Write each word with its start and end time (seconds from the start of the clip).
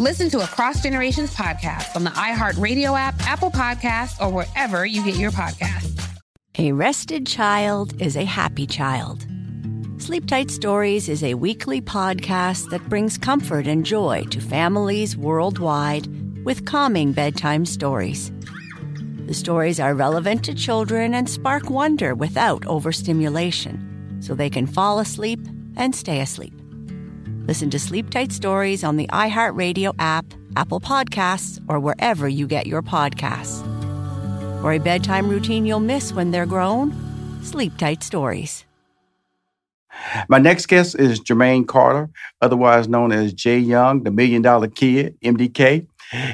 Listen 0.00 0.30
to 0.30 0.44
Across 0.44 0.84
Generations 0.84 1.34
podcast 1.34 1.96
on 1.96 2.04
the 2.04 2.10
iHeartRadio 2.10 2.96
app, 2.96 3.16
Apple 3.22 3.50
Podcasts, 3.50 4.24
or 4.24 4.30
wherever 4.30 4.86
you 4.86 5.04
get 5.04 5.16
your 5.16 5.32
podcasts. 5.32 6.00
A 6.56 6.70
rested 6.70 7.26
child 7.26 8.00
is 8.00 8.16
a 8.16 8.24
happy 8.24 8.64
child. 8.64 9.26
Sleep 9.96 10.24
Tight 10.26 10.52
Stories 10.52 11.08
is 11.08 11.24
a 11.24 11.34
weekly 11.34 11.80
podcast 11.80 12.70
that 12.70 12.88
brings 12.88 13.18
comfort 13.18 13.66
and 13.66 13.84
joy 13.84 14.22
to 14.30 14.40
families 14.40 15.16
worldwide 15.16 16.06
with 16.44 16.64
calming 16.64 17.10
bedtime 17.12 17.66
stories. 17.66 18.30
The 19.26 19.34
stories 19.34 19.80
are 19.80 19.96
relevant 19.96 20.44
to 20.44 20.54
children 20.54 21.12
and 21.12 21.28
spark 21.28 21.70
wonder 21.70 22.14
without 22.14 22.64
overstimulation, 22.66 24.18
so 24.22 24.36
they 24.36 24.48
can 24.48 24.68
fall 24.68 25.00
asleep 25.00 25.40
and 25.76 25.92
stay 25.92 26.20
asleep. 26.20 26.57
Listen 27.48 27.70
to 27.70 27.78
Sleep 27.78 28.10
Tight 28.10 28.30
Stories 28.30 28.84
on 28.84 28.98
the 28.98 29.06
iHeartRadio 29.06 29.94
app, 29.98 30.26
Apple 30.56 30.80
Podcasts, 30.80 31.58
or 31.66 31.80
wherever 31.80 32.28
you 32.28 32.46
get 32.46 32.66
your 32.66 32.82
podcasts. 32.82 33.62
For 34.60 34.74
a 34.74 34.78
bedtime 34.78 35.30
routine 35.30 35.64
you'll 35.64 35.80
miss 35.80 36.12
when 36.12 36.30
they're 36.30 36.44
grown, 36.44 36.94
Sleep 37.42 37.74
Tight 37.78 38.02
Stories. 38.02 38.66
My 40.28 40.36
next 40.36 40.66
guest 40.66 40.98
is 40.98 41.20
Jermaine 41.20 41.66
Carter, 41.66 42.10
otherwise 42.42 42.86
known 42.86 43.12
as 43.12 43.32
Jay 43.32 43.58
Young, 43.58 44.02
the 44.02 44.10
Million 44.10 44.42
Dollar 44.42 44.68
Kid, 44.68 45.16
MDK. 45.24 45.86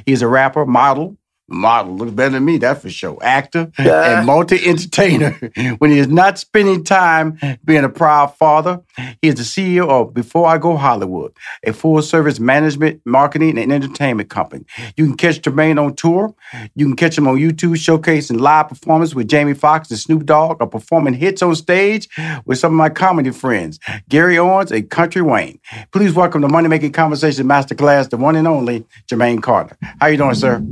He's 0.07 0.21
a 0.21 0.27
rapper, 0.27 0.67
model, 0.67 1.17
model 1.49 1.97
looks 1.97 2.13
better 2.13 2.31
than 2.31 2.45
me, 2.45 2.59
that's 2.59 2.83
for 2.83 2.91
sure. 2.91 3.19
Actor 3.23 3.71
yeah. 3.79 4.19
and 4.19 4.27
multi 4.27 4.65
entertainer. 4.65 5.31
when 5.79 5.91
he 5.91 5.99
is 5.99 6.09
not 6.09 6.39
spending 6.39 6.85
time 6.85 7.39
being 7.65 7.85
a 7.85 7.89
proud 7.89 8.29
father, 8.37 8.81
he 9.21 9.29
is 9.29 9.35
the 9.35 9.43
CEO 9.43 9.89
of 9.89 10.15
Before 10.15 10.47
I 10.47 10.59
Go 10.59 10.77
Hollywood, 10.77 11.33
a 11.65 11.73
full 11.73 12.01
service 12.03 12.41
management, 12.41 13.03
marketing, 13.05 13.59
and 13.59 13.73
entertainment 13.73 14.31
company. 14.31 14.65
You 14.97 15.07
can 15.07 15.17
catch 15.17 15.41
Jermaine 15.41 15.83
on 15.83 15.95
tour. 15.95 16.35
You 16.75 16.87
can 16.87 16.97
catch 16.97 17.19
him 17.19 17.29
on 17.29 17.37
YouTube 17.37 17.75
showcasing 17.75 18.41
live 18.41 18.69
performance 18.69 19.15
with 19.15 19.29
Jamie 19.29 19.55
Foxx 19.55 19.91
and 19.91 19.99
Snoop 19.99 20.25
Dogg 20.25 20.59
or 20.61 20.67
performing 20.67 21.15
hits 21.15 21.43
on 21.43 21.55
stage 21.55 22.09
with 22.45 22.59
some 22.59 22.73
of 22.73 22.77
my 22.77 22.89
comedy 22.89 23.31
friends, 23.31 23.79
Gary 24.09 24.39
Owens 24.39 24.73
and 24.73 24.89
Country 24.89 25.23
Wayne. 25.23 25.59
Please 25.93 26.15
welcome 26.15 26.41
the 26.41 26.49
Money 26.49 26.69
Making 26.69 26.93
Conversation 26.93 27.47
Masterclass, 27.47 28.11
the 28.11 28.17
one 28.17 28.37
and 28.37 28.49
only 28.49 28.85
Jermaine 29.09 29.43
Carter. 29.43 29.77
How 30.01 30.07
you 30.07 30.17
doing, 30.17 30.35
sir? 30.35 30.65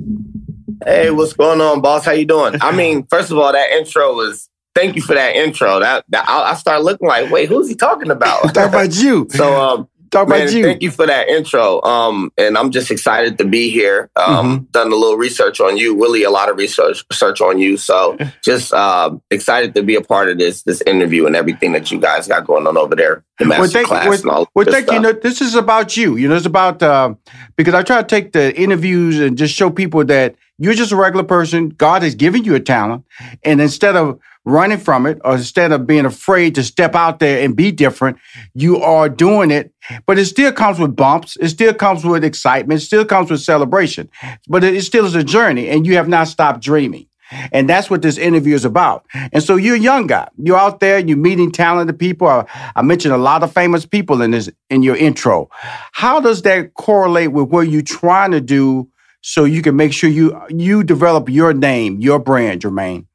Hey, 0.84 1.10
what's 1.10 1.32
going 1.32 1.60
on, 1.60 1.80
boss? 1.80 2.04
How 2.04 2.12
you 2.12 2.24
doing? 2.24 2.56
I 2.60 2.72
mean, 2.72 3.06
first 3.10 3.30
of 3.30 3.38
all, 3.38 3.52
that 3.52 3.70
intro 3.72 4.14
was. 4.14 4.48
Thank 4.74 4.96
you 4.96 5.02
for 5.02 5.14
that 5.14 5.36
intro. 5.36 5.80
That, 5.80 6.02
that 6.08 6.26
I, 6.26 6.52
I 6.52 6.54
started 6.54 6.82
looking 6.84 7.06
like, 7.06 7.30
wait, 7.30 7.50
who's 7.50 7.68
he 7.68 7.74
talking 7.74 8.10
about? 8.10 8.42
Talk 8.54 8.70
about 8.70 8.94
you. 8.94 9.28
so, 9.30 9.60
um, 9.60 9.88
Talk 10.12 10.28
Man, 10.28 10.42
about 10.42 10.52
you. 10.54 10.64
Thank 10.64 10.82
you 10.82 10.90
for 10.90 11.06
that 11.06 11.28
intro. 11.28 11.82
Um, 11.82 12.30
and 12.36 12.58
I'm 12.58 12.70
just 12.70 12.90
excited 12.90 13.38
to 13.38 13.46
be 13.46 13.70
here. 13.70 14.10
Um, 14.14 14.26
mm-hmm. 14.26 14.64
done 14.70 14.92
a 14.92 14.94
little 14.94 15.16
research 15.16 15.58
on 15.58 15.78
you, 15.78 15.98
really 15.98 16.22
a 16.22 16.28
lot 16.30 16.50
of 16.50 16.58
research 16.58 17.02
research 17.10 17.40
on 17.40 17.58
you. 17.58 17.78
So 17.78 18.18
just 18.44 18.74
uh, 18.74 19.16
excited 19.30 19.74
to 19.74 19.82
be 19.82 19.94
a 19.94 20.02
part 20.02 20.28
of 20.28 20.36
this 20.36 20.64
this 20.64 20.82
interview 20.82 21.24
and 21.24 21.34
everything 21.34 21.72
that 21.72 21.90
you 21.90 21.98
guys 21.98 22.28
got 22.28 22.46
going 22.46 22.66
on 22.66 22.76
over 22.76 22.94
there. 22.94 23.24
The 23.38 23.46
master 23.46 23.60
well, 23.62 23.70
thank, 23.70 23.86
class 23.88 24.06
well, 24.06 24.20
and 24.20 24.30
all 24.30 24.48
well, 24.54 24.66
thank 24.66 24.92
you. 24.92 25.00
Know, 25.00 25.12
this 25.12 25.40
is 25.40 25.54
about 25.54 25.96
you. 25.96 26.16
You 26.16 26.28
know, 26.28 26.36
it's 26.36 26.44
about 26.44 26.82
uh, 26.82 27.14
because 27.56 27.72
I 27.72 27.82
try 27.82 28.02
to 28.02 28.06
take 28.06 28.32
the 28.32 28.54
interviews 28.54 29.18
and 29.18 29.38
just 29.38 29.54
show 29.54 29.70
people 29.70 30.04
that 30.04 30.36
you're 30.62 30.74
just 30.74 30.92
a 30.92 30.96
regular 30.96 31.24
person. 31.24 31.70
God 31.70 32.02
has 32.02 32.14
given 32.14 32.44
you 32.44 32.54
a 32.54 32.60
talent, 32.60 33.04
and 33.42 33.60
instead 33.60 33.96
of 33.96 34.20
running 34.44 34.78
from 34.78 35.06
it 35.06 35.20
or 35.24 35.34
instead 35.34 35.72
of 35.72 35.86
being 35.86 36.04
afraid 36.04 36.54
to 36.54 36.62
step 36.62 36.94
out 36.94 37.18
there 37.18 37.44
and 37.44 37.56
be 37.56 37.70
different, 37.70 38.18
you 38.54 38.78
are 38.78 39.08
doing 39.08 39.50
it. 39.50 39.72
But 40.06 40.18
it 40.18 40.26
still 40.26 40.52
comes 40.52 40.78
with 40.78 40.96
bumps. 40.96 41.36
It 41.40 41.48
still 41.48 41.74
comes 41.74 42.04
with 42.04 42.24
excitement. 42.24 42.80
It 42.80 42.84
still 42.84 43.04
comes 43.04 43.30
with 43.30 43.40
celebration. 43.40 44.10
But 44.48 44.64
it 44.64 44.82
still 44.82 45.06
is 45.06 45.14
a 45.14 45.24
journey 45.24 45.68
and 45.68 45.86
you 45.86 45.94
have 45.94 46.08
not 46.08 46.28
stopped 46.28 46.60
dreaming. 46.60 47.06
And 47.50 47.68
that's 47.68 47.88
what 47.88 48.02
this 48.02 48.18
interview 48.18 48.54
is 48.54 48.64
about. 48.64 49.06
And 49.32 49.42
so 49.42 49.56
you're 49.56 49.76
a 49.76 49.80
young 49.80 50.06
guy. 50.06 50.28
You're 50.36 50.58
out 50.58 50.80
there, 50.80 50.98
you're 50.98 51.16
meeting 51.16 51.50
talented 51.50 51.98
people. 51.98 52.26
I, 52.26 52.44
I 52.76 52.82
mentioned 52.82 53.14
a 53.14 53.18
lot 53.18 53.42
of 53.42 53.52
famous 53.52 53.86
people 53.86 54.20
in 54.20 54.32
this 54.32 54.50
in 54.68 54.82
your 54.82 54.96
intro. 54.96 55.48
How 55.92 56.20
does 56.20 56.42
that 56.42 56.74
correlate 56.74 57.32
with 57.32 57.48
what 57.48 57.68
you're 57.68 57.80
trying 57.80 58.32
to 58.32 58.40
do 58.40 58.88
so 59.22 59.44
you 59.44 59.62
can 59.62 59.76
make 59.76 59.92
sure 59.92 60.10
you 60.10 60.40
you 60.50 60.82
develop 60.82 61.28
your 61.28 61.52
name, 61.52 62.00
your 62.00 62.18
brand, 62.18 62.60
Jermaine? 62.60 63.06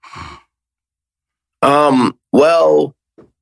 Um, 1.62 2.18
well, 2.32 2.96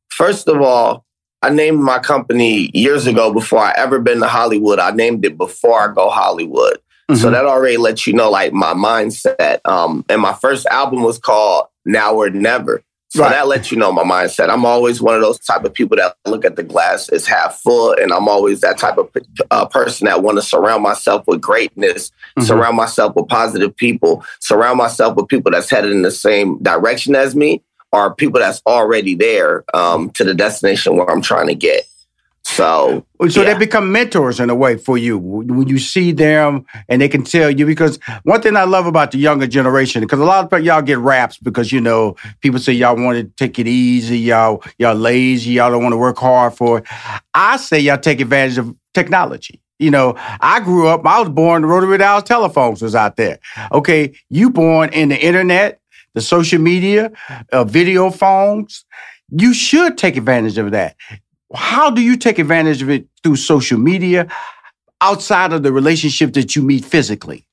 first 0.10 0.48
of 0.48 0.62
all, 0.62 1.06
I 1.42 1.50
named 1.50 1.80
my 1.80 2.00
company 2.00 2.72
years 2.74 3.06
ago 3.06 3.32
before 3.32 3.60
I 3.60 3.74
ever 3.78 4.00
been 4.00 4.20
to 4.20 4.28
Hollywood. 4.28 4.80
I 4.80 4.92
named 4.92 5.24
it 5.26 5.38
before 5.38 5.80
I 5.80 5.94
go 5.94 6.10
Hollywood. 6.10 6.80
Mm-hmm. 7.10 7.22
So 7.22 7.30
that 7.30 7.46
already 7.46 7.78
lets 7.78 8.08
you 8.08 8.14
know 8.14 8.32
like 8.32 8.52
my 8.52 8.74
mindset. 8.74 9.60
Um, 9.66 10.04
and 10.10 10.22
my 10.22 10.34
first 10.34 10.66
album 10.66 11.04
was 11.04 11.20
called 11.20 11.68
Now 11.86 12.16
or 12.16 12.32
Never. 12.32 12.84
So 13.10 13.22
right. 13.22 13.30
that 13.30 13.48
lets 13.48 13.72
you 13.72 13.78
know 13.78 13.92
my 13.92 14.04
mindset. 14.04 14.50
I'm 14.50 14.66
always 14.66 15.02
one 15.02 15.16
of 15.16 15.22
those 15.22 15.40
type 15.40 15.64
of 15.64 15.74
people 15.74 15.96
that 15.98 16.18
look 16.26 16.44
at 16.44 16.56
the 16.56 16.64
glass 16.64 17.08
as 17.10 17.26
half 17.26 17.60
full, 17.60 17.94
and 17.94 18.12
I'm 18.12 18.28
always 18.28 18.62
that 18.62 18.78
type 18.78 18.98
of 18.98 19.10
uh, 19.52 19.66
person 19.68 20.06
that 20.06 20.22
want 20.22 20.38
to 20.38 20.42
surround 20.42 20.84
myself 20.84 21.24
with 21.28 21.40
greatness, 21.40 22.10
mm-hmm. 22.10 22.44
surround 22.44 22.76
myself 22.76 23.16
with 23.16 23.28
positive 23.28 23.76
people, 23.76 24.26
surround 24.40 24.78
myself 24.78 25.16
with 25.16 25.28
people 25.28 25.52
that's 25.52 25.70
headed 25.70 25.92
in 25.92 26.02
the 26.02 26.12
same 26.12 26.62
direction 26.62 27.16
as 27.16 27.36
me, 27.36 27.62
or 27.92 28.14
people 28.14 28.40
that's 28.40 28.62
already 28.66 29.16
there 29.16 29.64
um, 29.74 30.10
to 30.12 30.24
the 30.24 30.34
destination 30.34 30.98
where 30.98 31.10
I'm 31.10 31.22
trying 31.22 31.48
to 31.48 31.56
get. 31.56 31.88
So, 32.56 33.06
so 33.28 33.42
yeah. 33.42 33.52
they 33.52 33.60
become 33.60 33.92
mentors 33.92 34.40
in 34.40 34.50
a 34.50 34.56
way 34.56 34.78
for 34.78 34.98
you 34.98 35.18
when 35.18 35.68
you 35.68 35.78
see 35.78 36.14
them 36.14 36.66
and 36.88 37.02
they 37.02 37.10
can 37.10 37.26
tell 37.26 37.50
you. 37.50 37.66
Because 37.66 38.00
one 38.24 38.42
thing 38.42 38.56
I 38.56 38.64
love 38.64 38.86
about 38.86 39.12
the 39.12 39.18
younger 39.18 39.46
generation, 39.46 40.00
because 40.00 40.22
a 40.22 40.24
lot 40.24 40.54
of 40.54 40.64
y'all 40.64 40.82
get 40.82 40.98
raps 41.00 41.38
because 41.38 41.74
you 41.74 41.82
know 41.82 42.16
people 42.40 42.58
say 42.60 42.72
y'all 42.72 42.96
want 42.96 43.18
to 43.18 43.26
take 43.36 43.60
it 43.60 43.68
easy, 43.68 44.18
y'all 44.18 44.64
y'all 44.80 44.96
lazy, 44.96 45.52
y'all 45.52 45.70
don't 45.70 45.84
want 45.84 45.92
to 45.92 45.98
work 45.98 46.18
hard 46.18 46.54
for 46.54 46.78
it. 46.78 46.86
I 47.34 47.58
say 47.58 47.78
y'all 47.78 47.98
take 47.98 48.22
advantage 48.22 48.58
of 48.58 48.74
technology. 48.94 49.62
You 49.78 49.92
know, 49.92 50.14
I 50.18 50.62
grew 50.62 50.88
up, 50.88 51.06
I 51.06 51.20
was 51.20 51.28
born, 51.28 51.64
the 51.64 51.68
rotary 51.68 51.98
dial 51.98 52.22
telephones 52.22 52.82
was 52.82 52.96
out 52.96 53.18
there. 53.18 53.40
Okay, 53.74 54.18
you 54.30 54.50
born 54.50 54.94
in 54.94 55.10
the 55.10 55.18
internet, 55.18 55.82
the 56.14 56.22
social 56.22 56.62
media, 56.62 57.12
uh, 57.52 57.66
video 57.66 58.12
phones. 58.12 58.86
You 59.30 59.54
should 59.54 59.98
take 59.98 60.16
advantage 60.16 60.58
of 60.58 60.72
that. 60.72 60.96
How 61.54 61.90
do 61.90 62.02
you 62.02 62.18
take 62.18 62.40
advantage 62.40 62.82
of 62.82 62.90
it 62.90 63.08
through 63.24 63.36
social 63.36 63.78
media 63.78 64.28
outside 65.02 65.54
of 65.54 65.64
the 65.64 65.72
relationship 65.72 66.34
that 66.34 66.56
you 66.56 66.62
meet 66.62 66.86
physically? 66.86 67.48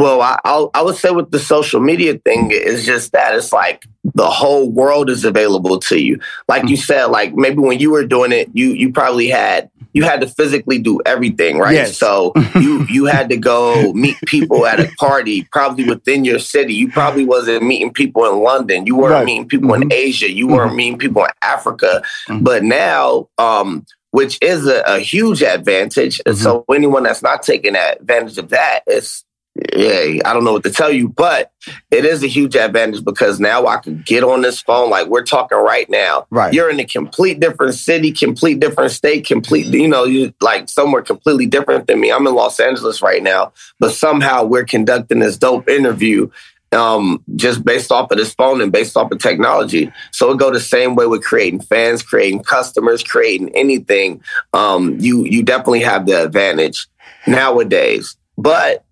Well, 0.00 0.22
I, 0.22 0.40
I'll, 0.44 0.70
I 0.72 0.80
would 0.80 0.96
say 0.96 1.10
with 1.10 1.30
the 1.30 1.38
social 1.38 1.78
media 1.78 2.16
thing 2.16 2.50
is 2.52 2.86
just 2.86 3.12
that 3.12 3.34
it's 3.34 3.52
like 3.52 3.84
the 4.14 4.30
whole 4.30 4.70
world 4.70 5.10
is 5.10 5.26
available 5.26 5.78
to 5.80 6.00
you. 6.00 6.18
Like 6.48 6.68
you 6.70 6.78
mm. 6.78 6.82
said, 6.82 7.06
like 7.06 7.34
maybe 7.34 7.58
when 7.58 7.80
you 7.80 7.90
were 7.90 8.06
doing 8.06 8.32
it, 8.32 8.48
you 8.54 8.68
you 8.68 8.92
probably 8.92 9.28
had 9.28 9.68
you 9.92 10.04
had 10.04 10.22
to 10.22 10.26
physically 10.26 10.78
do 10.78 11.00
everything, 11.04 11.58
right? 11.58 11.74
Yes. 11.74 11.98
So 11.98 12.32
you 12.54 12.86
you 12.88 13.04
had 13.04 13.28
to 13.28 13.36
go 13.36 13.92
meet 13.92 14.16
people 14.24 14.64
at 14.64 14.80
a 14.80 14.90
party, 14.98 15.46
probably 15.52 15.84
within 15.84 16.24
your 16.24 16.38
city. 16.38 16.72
You 16.72 16.90
probably 16.90 17.26
wasn't 17.26 17.62
meeting 17.62 17.92
people 17.92 18.24
in 18.24 18.42
London. 18.42 18.86
You 18.86 18.96
weren't 18.96 19.12
right. 19.12 19.26
meeting 19.26 19.48
people 19.48 19.68
mm-hmm. 19.68 19.82
in 19.82 19.92
Asia. 19.92 20.32
You 20.32 20.48
weren't 20.48 20.68
mm-hmm. 20.68 20.76
meeting 20.76 20.98
people 20.98 21.24
in 21.24 21.30
Africa. 21.42 22.02
Mm-hmm. 22.26 22.42
But 22.42 22.64
now, 22.64 23.28
um, 23.36 23.84
which 24.12 24.38
is 24.40 24.66
a, 24.66 24.80
a 24.86 24.98
huge 25.00 25.42
advantage. 25.42 26.22
And 26.24 26.36
mm-hmm. 26.36 26.42
so 26.42 26.64
anyone 26.72 27.02
that's 27.02 27.22
not 27.22 27.42
taking 27.42 27.76
advantage 27.76 28.38
of 28.38 28.48
that 28.48 28.80
is 28.86 29.24
yeah, 29.56 30.20
I 30.24 30.32
don't 30.32 30.44
know 30.44 30.52
what 30.52 30.62
to 30.62 30.70
tell 30.70 30.92
you, 30.92 31.08
but 31.08 31.52
it 31.90 32.04
is 32.04 32.22
a 32.22 32.28
huge 32.28 32.54
advantage 32.54 33.04
because 33.04 33.40
now 33.40 33.66
I 33.66 33.78
can 33.78 34.02
get 34.06 34.22
on 34.22 34.42
this 34.42 34.62
phone 34.62 34.90
like 34.90 35.08
we're 35.08 35.24
talking 35.24 35.58
right 35.58 35.90
now. 35.90 36.26
Right. 36.30 36.54
You're 36.54 36.70
in 36.70 36.78
a 36.78 36.84
complete 36.84 37.40
different 37.40 37.74
city, 37.74 38.12
complete 38.12 38.60
different 38.60 38.92
state, 38.92 39.26
complete, 39.26 39.66
you 39.66 39.88
know, 39.88 40.04
you 40.04 40.32
like 40.40 40.68
somewhere 40.68 41.02
completely 41.02 41.46
different 41.46 41.88
than 41.88 42.00
me. 42.00 42.12
I'm 42.12 42.26
in 42.26 42.34
Los 42.34 42.60
Angeles 42.60 43.02
right 43.02 43.22
now, 43.22 43.52
but 43.80 43.92
somehow 43.92 44.44
we're 44.44 44.64
conducting 44.64 45.18
this 45.18 45.36
dope 45.36 45.68
interview 45.68 46.30
um, 46.72 47.22
just 47.34 47.64
based 47.64 47.90
off 47.90 48.12
of 48.12 48.18
this 48.18 48.32
phone 48.34 48.60
and 48.60 48.70
based 48.70 48.96
off 48.96 49.10
of 49.10 49.18
technology. 49.18 49.92
So 50.12 50.30
it 50.30 50.38
go 50.38 50.52
the 50.52 50.60
same 50.60 50.94
way 50.94 51.06
with 51.06 51.24
creating 51.24 51.62
fans, 51.62 52.02
creating 52.02 52.44
customers, 52.44 53.02
creating 53.02 53.50
anything. 53.56 54.22
Um, 54.52 54.98
you 55.00 55.24
you 55.24 55.42
definitely 55.42 55.80
have 55.80 56.06
the 56.06 56.22
advantage 56.22 56.86
nowadays. 57.26 58.16
But 58.38 58.84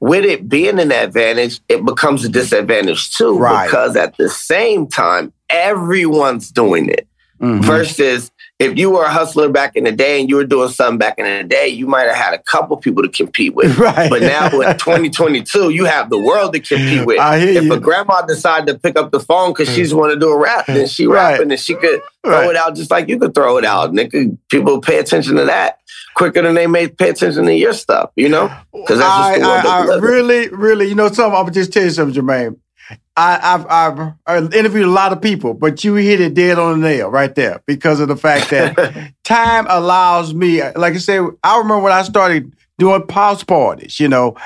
with 0.00 0.24
it 0.24 0.48
being 0.48 0.78
an 0.78 0.92
advantage, 0.92 1.60
it 1.68 1.84
becomes 1.84 2.24
a 2.24 2.28
disadvantage 2.28 3.14
too. 3.14 3.38
Right. 3.38 3.66
Because 3.66 3.96
at 3.96 4.16
the 4.16 4.28
same 4.28 4.86
time, 4.86 5.32
everyone's 5.48 6.50
doing 6.50 6.88
it. 6.88 7.06
Mhm. 7.40 7.62
Versus 7.62 8.30
if 8.58 8.76
you 8.76 8.90
were 8.90 9.04
a 9.04 9.10
hustler 9.10 9.48
back 9.48 9.76
in 9.76 9.84
the 9.84 9.92
day 9.92 10.20
and 10.20 10.28
you 10.28 10.34
were 10.34 10.44
doing 10.44 10.68
something 10.68 10.98
back 10.98 11.16
in 11.18 11.24
the 11.24 11.44
day, 11.44 11.68
you 11.68 11.86
might 11.86 12.08
have 12.08 12.16
had 12.16 12.34
a 12.34 12.42
couple 12.42 12.76
people 12.76 13.02
to 13.04 13.08
compete 13.08 13.54
with. 13.54 13.78
Right. 13.88 14.10
But 14.10 14.22
now 14.22 14.46
in 14.46 14.76
2022, 14.76 15.70
you 15.70 15.84
have 15.84 16.10
the 16.10 16.18
world 16.18 16.52
to 16.54 16.60
compete 16.60 17.06
with. 17.06 17.20
I 17.20 17.36
if 17.38 17.64
you. 17.64 17.72
a 17.72 17.78
grandma 17.78 18.22
decided 18.22 18.66
to 18.66 18.78
pick 18.78 18.96
up 18.96 19.12
the 19.12 19.20
phone 19.20 19.52
because 19.52 19.72
she's 19.72 19.92
mm. 19.92 19.98
want 19.98 20.12
to 20.12 20.18
do 20.18 20.30
a 20.30 20.36
rap, 20.36 20.66
then 20.66 20.88
she 20.88 21.06
Right. 21.06 21.32
rapping 21.32 21.52
and 21.52 21.60
she 21.60 21.74
could 21.74 22.02
throw 22.24 22.40
Right. 22.40 22.50
it 22.50 22.56
out 22.56 22.74
just 22.74 22.90
like 22.90 23.08
you 23.08 23.18
could 23.18 23.34
throw 23.34 23.56
it 23.56 23.64
out. 23.64 23.90
And 23.90 24.00
it 24.00 24.10
could, 24.10 24.36
people 24.48 24.80
pay 24.80 24.98
attention 24.98 25.36
to 25.36 25.44
that 25.44 25.78
quicker 26.14 26.42
than 26.42 26.54
they 26.54 26.66
may 26.66 26.88
pay 26.88 27.10
attention 27.10 27.44
to 27.44 27.54
your 27.54 27.72
stuff, 27.72 28.10
you 28.16 28.28
know? 28.28 28.52
Because 28.72 28.98
that's 28.98 29.38
just 29.38 29.40
the 29.40 29.46
world 29.46 29.66
I, 29.66 29.94
I 29.94 29.98
really, 29.98 30.48
really, 30.48 30.88
you 30.88 30.96
know, 30.96 31.08
something. 31.08 31.38
I'm 31.38 31.52
just 31.52 31.72
tell 31.72 31.84
you 31.84 31.90
something, 31.90 32.20
Jermaine. 32.20 32.56
I, 33.18 33.54
I've, 33.54 34.14
I've, 34.26 34.54
interviewed 34.54 34.86
a 34.86 34.90
lot 34.90 35.12
of 35.12 35.20
people, 35.20 35.52
but 35.52 35.82
you 35.82 35.96
hit 35.96 36.20
it 36.20 36.34
dead 36.34 36.56
on 36.56 36.80
the 36.80 36.88
nail 36.88 37.08
right 37.08 37.34
there 37.34 37.60
because 37.66 37.98
of 37.98 38.06
the 38.06 38.16
fact 38.16 38.50
that 38.50 39.12
time 39.24 39.66
allows 39.68 40.32
me. 40.32 40.62
Like 40.62 40.94
I 40.94 40.98
said, 40.98 41.26
I 41.42 41.58
remember 41.58 41.80
when 41.80 41.92
I 41.92 42.02
started 42.02 42.54
doing 42.78 43.02
house 43.10 43.42
parties, 43.42 43.98
you 43.98 44.06
know, 44.06 44.36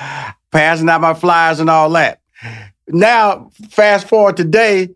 passing 0.51 0.89
out 0.89 1.03
my 1.03 1.13
flyers 1.13 1.61
and 1.61 1.69
all 1.69 1.91
that. 1.91 2.21
Now, 2.89 3.51
fast 3.69 4.09
forward 4.09 4.39
today, 4.39 4.89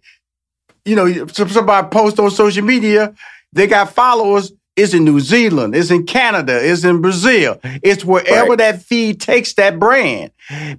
you 0.87 0.97
know, 0.97 1.27
somebody 1.27 1.89
post 1.89 2.19
on 2.19 2.31
social 2.31 2.65
media, 2.65 3.15
they 3.53 3.67
got 3.67 3.93
followers. 3.93 4.53
It's 4.77 4.93
in 4.93 5.05
New 5.05 5.21
Zealand, 5.21 5.75
it's 5.75 5.91
in 5.91 6.05
Canada, 6.05 6.61
it's 6.63 6.85
in 6.85 7.01
Brazil. 7.01 7.59
It's 7.83 8.05
wherever 8.05 8.51
Right. 8.51 8.59
that 8.59 8.83
feed 8.83 9.21
takes 9.21 9.55
that 9.55 9.79
brand. 9.79 10.33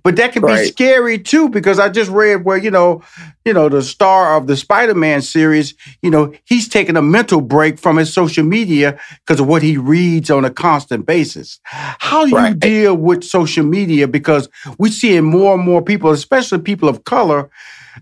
But 0.04 0.16
that 0.18 0.34
can 0.34 0.46
be 0.46 0.66
scary 0.68 1.18
too, 1.18 1.50
because 1.50 1.80
I 1.80 1.90
just 1.90 2.12
read 2.12 2.46
where, 2.46 2.58
you 2.58 2.70
know, 2.70 3.02
you 3.44 3.54
know, 3.54 3.70
the 3.70 3.82
star 3.82 4.38
of 4.38 4.46
the 4.46 4.56
Spider-Man 4.56 5.22
series, 5.24 5.74
you 6.04 6.12
know, 6.12 6.32
he's 6.46 6.68
taking 6.70 6.96
a 6.96 7.02
mental 7.02 7.42
break 7.42 7.80
from 7.80 7.98
his 7.98 8.14
social 8.14 8.44
media 8.44 9.00
because 9.26 9.40
of 9.40 9.48
what 9.48 9.64
he 9.64 9.78
reads 9.78 10.30
on 10.30 10.46
a 10.46 10.52
constant 10.52 11.06
basis. 11.08 11.60
How 11.64 12.26
do 12.26 12.40
you 12.40 12.54
deal 12.54 12.96
with 12.96 13.24
social 13.24 13.66
media? 13.66 14.08
Because 14.08 14.48
we're 14.78 14.92
seeing 14.92 15.24
more 15.24 15.56
and 15.56 15.64
more 15.64 15.82
people, 15.82 16.12
especially 16.12 16.60
people 16.60 16.88
of 16.88 17.04
color, 17.04 17.50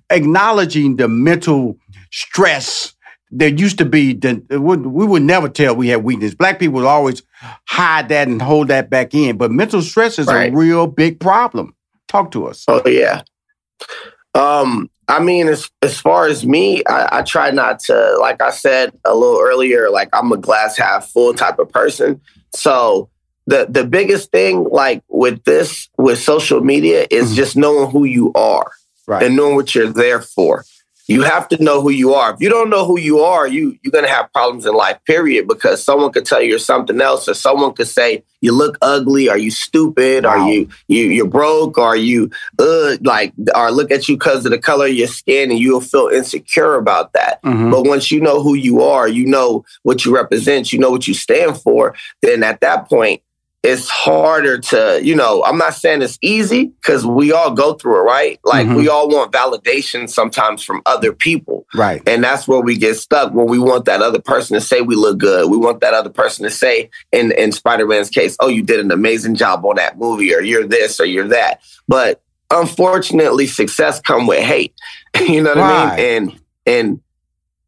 acknowledging 0.10 0.98
the 0.98 1.08
mental 1.08 1.78
stress 2.12 2.94
there 3.32 3.50
used 3.50 3.78
to 3.80 3.86
be 3.86 4.14
that 4.14 4.60
we 4.60 5.06
would 5.06 5.22
never 5.24 5.50
tell 5.50 5.76
we 5.76 5.88
had 5.90 6.04
weakness. 6.04 6.36
Black 6.36 6.60
people 6.60 6.76
would 6.76 6.86
always 6.86 7.24
hide 7.68 8.10
that 8.10 8.28
and 8.28 8.42
hold 8.42 8.68
that 8.70 8.90
back 8.90 9.14
in. 9.14 9.38
But 9.38 9.52
mental 9.52 9.82
stress 9.82 10.20
is 10.20 10.28
Right. 10.28 10.54
a 10.54 10.56
real 10.56 10.88
big 10.88 11.20
problem. 11.20 11.76
Talk 12.08 12.32
to 12.32 12.48
us. 12.48 12.64
Oh 12.68 12.82
yeah. 12.88 13.24
Um, 14.34 14.90
I 15.08 15.20
mean, 15.20 15.48
as 15.48 15.70
as 15.82 16.00
far 16.00 16.28
as 16.28 16.46
me, 16.46 16.84
I, 16.88 17.20
I 17.20 17.22
try 17.22 17.52
not 17.52 17.80
to, 17.86 18.18
like 18.20 18.42
I 18.42 18.50
said 18.52 18.92
a 19.06 19.14
little 19.16 19.40
earlier, 19.42 19.90
like 19.90 20.10
I'm 20.14 20.32
a 20.32 20.38
glass 20.38 20.78
half 20.78 21.10
full 21.10 21.34
type 21.34 21.60
of 21.60 21.70
person. 21.70 22.22
So 22.56 23.10
the 23.48 23.68
the 23.70 23.86
biggest 23.86 24.32
thing, 24.32 24.64
like 24.66 25.04
with 25.08 25.44
this, 25.44 25.90
with 25.98 26.20
social 26.20 26.62
media, 26.62 27.06
is 27.12 27.32
Mhm. 27.32 27.36
just 27.36 27.56
knowing 27.56 27.90
who 27.92 28.04
you 28.04 28.32
are 28.34 28.72
Right. 29.08 29.24
and 29.24 29.36
knowing 29.36 29.56
what 29.56 29.76
you're 29.76 29.92
there 29.92 30.22
for. 30.22 30.66
You 31.08 31.22
have 31.24 31.48
to 31.50 31.64
know 31.64 31.82
who 31.82 31.92
you 31.92 32.14
are. 32.16 32.34
If 32.34 32.42
you 32.42 32.50
don't 32.50 32.70
know 32.70 32.86
who 32.86 33.00
you 33.00 33.20
are, 33.20 33.48
you 33.48 33.78
you're 33.84 33.92
gonna 33.92 34.08
have 34.08 34.32
problems 34.34 34.66
in 34.66 34.74
life, 34.74 34.98
period. 35.06 35.48
Because 35.48 35.84
someone 35.84 36.12
could 36.12 36.26
tell 36.26 36.42
you 36.42 36.50
you're 36.50 36.60
something 36.60 37.00
else, 37.00 37.28
or 37.30 37.34
someone 37.36 37.74
could 37.74 37.88
say 37.88 38.24
you 38.42 38.52
look 38.52 38.78
ugly, 38.82 39.30
are 39.30 39.38
you 39.38 39.52
stupid, 39.52 40.24
Wow. 40.24 40.32
are 40.32 40.50
you 40.50 40.68
you 40.88 41.06
you're 41.06 41.28
broke, 41.28 41.78
are 41.78 41.96
you 41.96 42.30
uh 42.60 42.98
like 43.02 43.34
or 43.56 43.72
look 43.72 43.92
at 43.92 44.08
you 44.10 44.16
because 44.18 44.46
of 44.46 44.52
the 44.52 44.58
color 44.58 44.88
of 44.88 44.94
your 44.94 45.08
skin 45.08 45.52
and 45.52 45.60
you'll 45.60 45.82
feel 45.82 46.08
insecure 46.08 46.76
about 46.76 47.14
that. 47.14 47.42
Mhm. 47.44 47.72
But 47.72 47.84
once 47.86 48.12
you 48.12 48.20
know 48.20 48.42
who 48.42 48.56
you 48.56 48.82
are, 48.82 49.08
you 49.08 49.26
know 49.26 49.64
what 49.84 50.06
you 50.06 50.16
represent, 50.16 50.74
you 50.74 50.80
know 50.80 50.90
what 50.90 51.08
you 51.08 51.14
stand 51.14 51.58
for, 51.62 51.94
then 52.24 52.42
at 52.44 52.62
that 52.62 52.90
point, 52.90 53.22
it's 53.66 53.90
harder 53.90 54.60
to, 54.60 55.00
you 55.04 55.16
know, 55.16 55.44
I'm 55.44 55.58
not 55.58 55.74
saying 55.74 56.04
it's 56.04 56.20
easy 56.22 56.66
because 56.68 57.04
we 57.04 57.32
all 57.32 57.50
go 57.50 57.74
through 57.74 58.02
it, 58.02 58.04
right? 58.04 58.40
Like 58.44 58.68
Mhm. 58.68 58.78
we 58.78 58.88
all 58.88 59.10
want 59.10 59.32
validation 59.32 60.08
sometimes 60.08 60.64
from 60.64 60.84
other 60.86 61.12
people. 61.12 61.66
Right. 61.74 62.00
And 62.06 62.24
that's 62.24 62.48
where 62.48 62.62
we 62.62 62.78
get 62.78 62.96
stuck 62.98 63.34
when 63.34 63.48
we 63.48 63.58
want 63.58 63.86
that 63.86 64.04
other 64.04 64.22
person 64.22 64.54
to 64.54 64.62
say 64.62 64.82
we 64.82 64.96
look 64.96 65.18
good. 65.18 65.50
We 65.50 65.58
want 65.58 65.82
that 65.82 65.96
other 65.96 66.12
person 66.12 66.44
to 66.44 66.52
say, 66.52 66.92
in, 67.12 67.32
in 67.32 67.52
Spider 67.52 67.88
Man's 67.88 68.12
case, 68.12 68.38
oh, 68.40 68.50
you 68.50 68.62
did 68.62 68.80
an 68.80 68.92
amazing 68.92 69.34
job 69.34 69.66
on 69.66 69.78
that 69.78 69.98
movie, 69.98 70.34
or 70.36 70.42
you're 70.42 70.68
this, 70.68 71.00
or 71.00 71.06
you're 71.06 71.30
that. 71.30 71.62
But 71.88 72.22
unfortunately, 72.52 73.48
success 73.48 74.00
come 74.00 74.28
with 74.28 74.44
hate. 74.44 74.76
you 75.20 75.42
know 75.42 75.56
what 75.56 75.60
I 75.60 75.96
mean? 75.98 76.06
And 76.06 76.40
and 76.68 77.00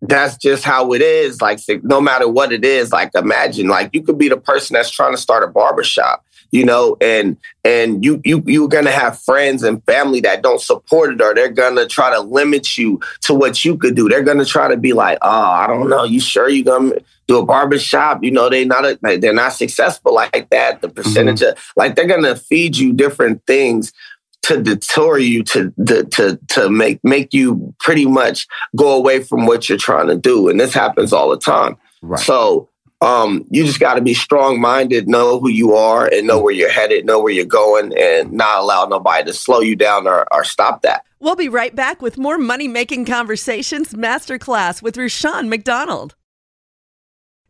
that's 0.02 0.38
just 0.38 0.64
how 0.64 0.94
it 0.94 1.02
is. 1.02 1.42
Like 1.42 1.60
no 1.84 2.00
matter 2.00 2.28
what 2.28 2.52
it 2.52 2.64
is, 2.64 2.92
like 2.92 3.12
imagine, 3.16 3.68
like 3.68 3.90
you 3.94 4.02
could 4.02 4.18
be 4.18 4.30
the 4.30 4.38
person 4.38 4.76
that's 4.76 4.92
trying 4.92 5.14
to 5.14 5.18
start 5.18 5.44
a 5.44 5.48
barbershop, 5.48 6.24
you 6.52 6.64
know, 6.64 6.98
and 7.02 7.38
and 7.64 8.06
you 8.06 8.22
you 8.24 8.44
you're 8.46 8.68
gonna 8.68 8.92
have 8.92 9.20
friends 9.20 9.64
and 9.64 9.84
family 9.86 10.22
that 10.22 10.44
don't 10.44 10.62
support 10.62 11.14
it, 11.14 11.22
or 11.22 11.34
they're 11.34 11.50
gonna 11.50 11.88
try 11.88 12.12
to 12.12 12.20
limit 12.22 12.78
you 12.78 13.00
to 13.22 13.34
what 13.34 13.66
you 13.66 13.78
could 13.78 13.96
do. 13.96 14.08
They're 14.08 14.24
gonna 14.24 14.46
try 14.46 14.68
to 14.68 14.78
be 14.78 14.94
like, 14.94 15.18
oh, 15.22 15.30
I 15.30 15.68
don't 15.68 15.90
know, 15.90 16.04
you 16.04 16.20
sure 16.20 16.48
you 16.48 16.64
gonna 16.64 17.00
do 17.28 17.40
a 17.40 17.46
barbershop? 17.46 18.24
You 18.24 18.32
know, 18.32 18.50
they 18.50 18.66
not 18.66 18.86
a, 18.86 19.00
like, 19.02 19.22
they're 19.22 19.34
not 19.34 19.54
successful 19.54 20.14
like 20.14 20.50
that. 20.52 20.82
The 20.82 20.88
mm-hmm. 20.88 20.96
percentage 20.96 21.42
of 21.42 21.58
like 21.76 21.96
they're 21.96 22.06
gonna 22.06 22.36
feed 22.36 22.78
you 22.78 22.94
different 22.94 23.46
things 23.48 23.94
to 24.44 24.62
deter 24.62 25.18
you 25.18 25.44
to, 25.44 25.74
to 25.86 26.04
to 26.06 26.39
to 26.50 26.69
make 26.69 27.00
make 27.04 27.33
you 27.33 27.73
pretty 27.80 28.06
much 28.06 28.47
go 28.76 28.94
away 28.95 29.23
from 29.23 29.45
what 29.45 29.68
you're 29.68 29.78
trying 29.78 30.07
to 30.07 30.16
do 30.16 30.47
and 30.50 30.59
this 30.59 30.73
happens 30.73 31.12
all 31.14 31.30
the 31.30 31.38
time 31.38 31.78
Right. 32.02 32.19
so 32.19 32.69
um 33.02 33.45
you 33.50 33.66
just 33.66 33.80
got 33.80 33.95
to 33.95 34.02
be 34.02 34.14
strong 34.14 34.62
minded 34.62 35.07
know 35.07 35.40
who 35.40 35.50
you 35.50 35.76
are 35.76 36.07
and 36.07 36.26
know 36.28 36.42
where 36.42 36.54
you're 36.54 36.71
headed 36.71 37.06
know 37.06 37.19
where 37.21 37.33
you're 37.33 37.45
going 37.45 37.92
and 37.97 38.31
not 38.31 38.59
allow 38.59 38.85
nobody 38.85 39.23
to 39.26 39.33
slow 39.33 39.59
you 39.59 39.76
down 39.76 40.07
or, 40.07 40.26
or 40.33 40.44
stop 40.44 40.81
that 40.83 41.04
We'll 41.19 41.35
be 41.35 41.50
right 41.50 41.76
back 41.76 42.00
with 42.04 42.19
more 42.19 42.38
Money 42.38 42.68
Making 42.68 43.04
Conversations 43.06 43.95
Masterclass 43.95 44.83
with 44.83 44.97
Rushion 44.97 45.50
McDonald. 45.50 46.14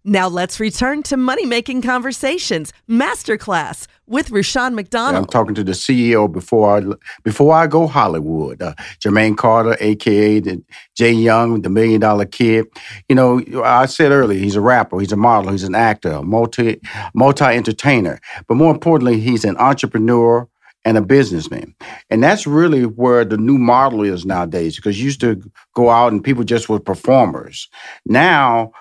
Now 0.10 0.30
let's 0.30 0.58
return 0.62 1.04
to 1.04 1.18
Money 1.18 1.46
Making 1.46 1.82
Conversations 1.82 2.72
Masterclass 2.90 3.88
with 4.08 4.32
Rushion 4.32 4.74
Yeah, 4.78 5.18
I'm 5.18 5.26
talking 5.26 5.54
to 5.56 5.66
the 5.66 5.74
CEO 5.74 6.32
before 6.32 6.78
I 6.78 6.96
before 7.26 7.54
I 7.54 7.68
go 7.68 7.88
Hollywood. 7.88 8.62
Uh, 8.62 8.74
Jermaine 9.02 9.36
Carter, 9.36 9.76
aka 9.82 10.40
the 10.40 10.64
Jay 10.96 11.12
Young, 11.12 11.62
the 11.62 11.70
Million 11.70 12.00
Dollar 12.00 12.24
Kid. 12.24 12.68
You 13.10 13.16
know, 13.16 13.42
I 13.66 13.86
said 13.86 14.14
earlier, 14.14 14.40
he's 14.40 14.56
a 14.56 14.62
rapper, 14.62 14.98
he's 14.98 15.12
a 15.12 15.18
model, 15.18 15.52
he's 15.52 15.66
an 15.66 15.76
actor, 15.76 16.12
a 16.12 16.24
multi 16.24 16.80
multi 17.14 17.44
entertainer, 17.44 18.22
but 18.48 18.56
more 18.56 18.72
importantly, 18.72 19.20
he's 19.20 19.44
an 19.44 19.58
entrepreneur 19.58 20.48
and 20.86 20.98
a 20.98 21.02
businessman. 21.02 21.76
And 22.10 22.24
that's 22.24 22.48
really 22.48 22.86
where 22.86 23.26
the 23.26 23.36
new 23.36 23.58
model 23.58 24.04
is 24.04 24.26
nowadays. 24.26 24.78
Because 24.78 24.98
you 24.98 25.04
used 25.04 25.20
to 25.20 25.42
go 25.76 25.90
out 25.90 26.14
and 26.14 26.24
people 26.24 26.46
just 26.46 26.70
were 26.70 26.80
performers. 26.80 27.68
Now 28.06 28.72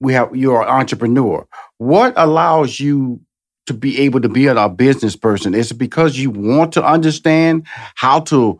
we 0.00 0.12
have 0.14 0.34
you're 0.34 0.62
an 0.62 0.68
entrepreneur. 0.68 1.46
What 1.78 2.14
allows 2.16 2.80
you 2.80 3.20
to 3.66 3.74
be 3.74 4.00
able 4.00 4.20
to 4.20 4.28
be 4.28 4.46
a 4.46 4.68
business 4.68 5.16
person? 5.16 5.54
Is 5.54 5.70
it 5.70 5.78
because 5.78 6.18
you 6.18 6.30
want 6.30 6.72
to 6.72 6.84
understand 6.84 7.66
how 7.94 8.20
to 8.20 8.58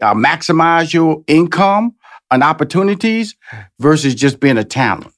uh, 0.00 0.14
maximize 0.14 0.92
your 0.92 1.24
income 1.26 1.94
and 2.30 2.42
opportunities 2.42 3.34
versus 3.80 4.14
just 4.14 4.40
being 4.40 4.58
a 4.58 4.64
talent? 4.64 5.12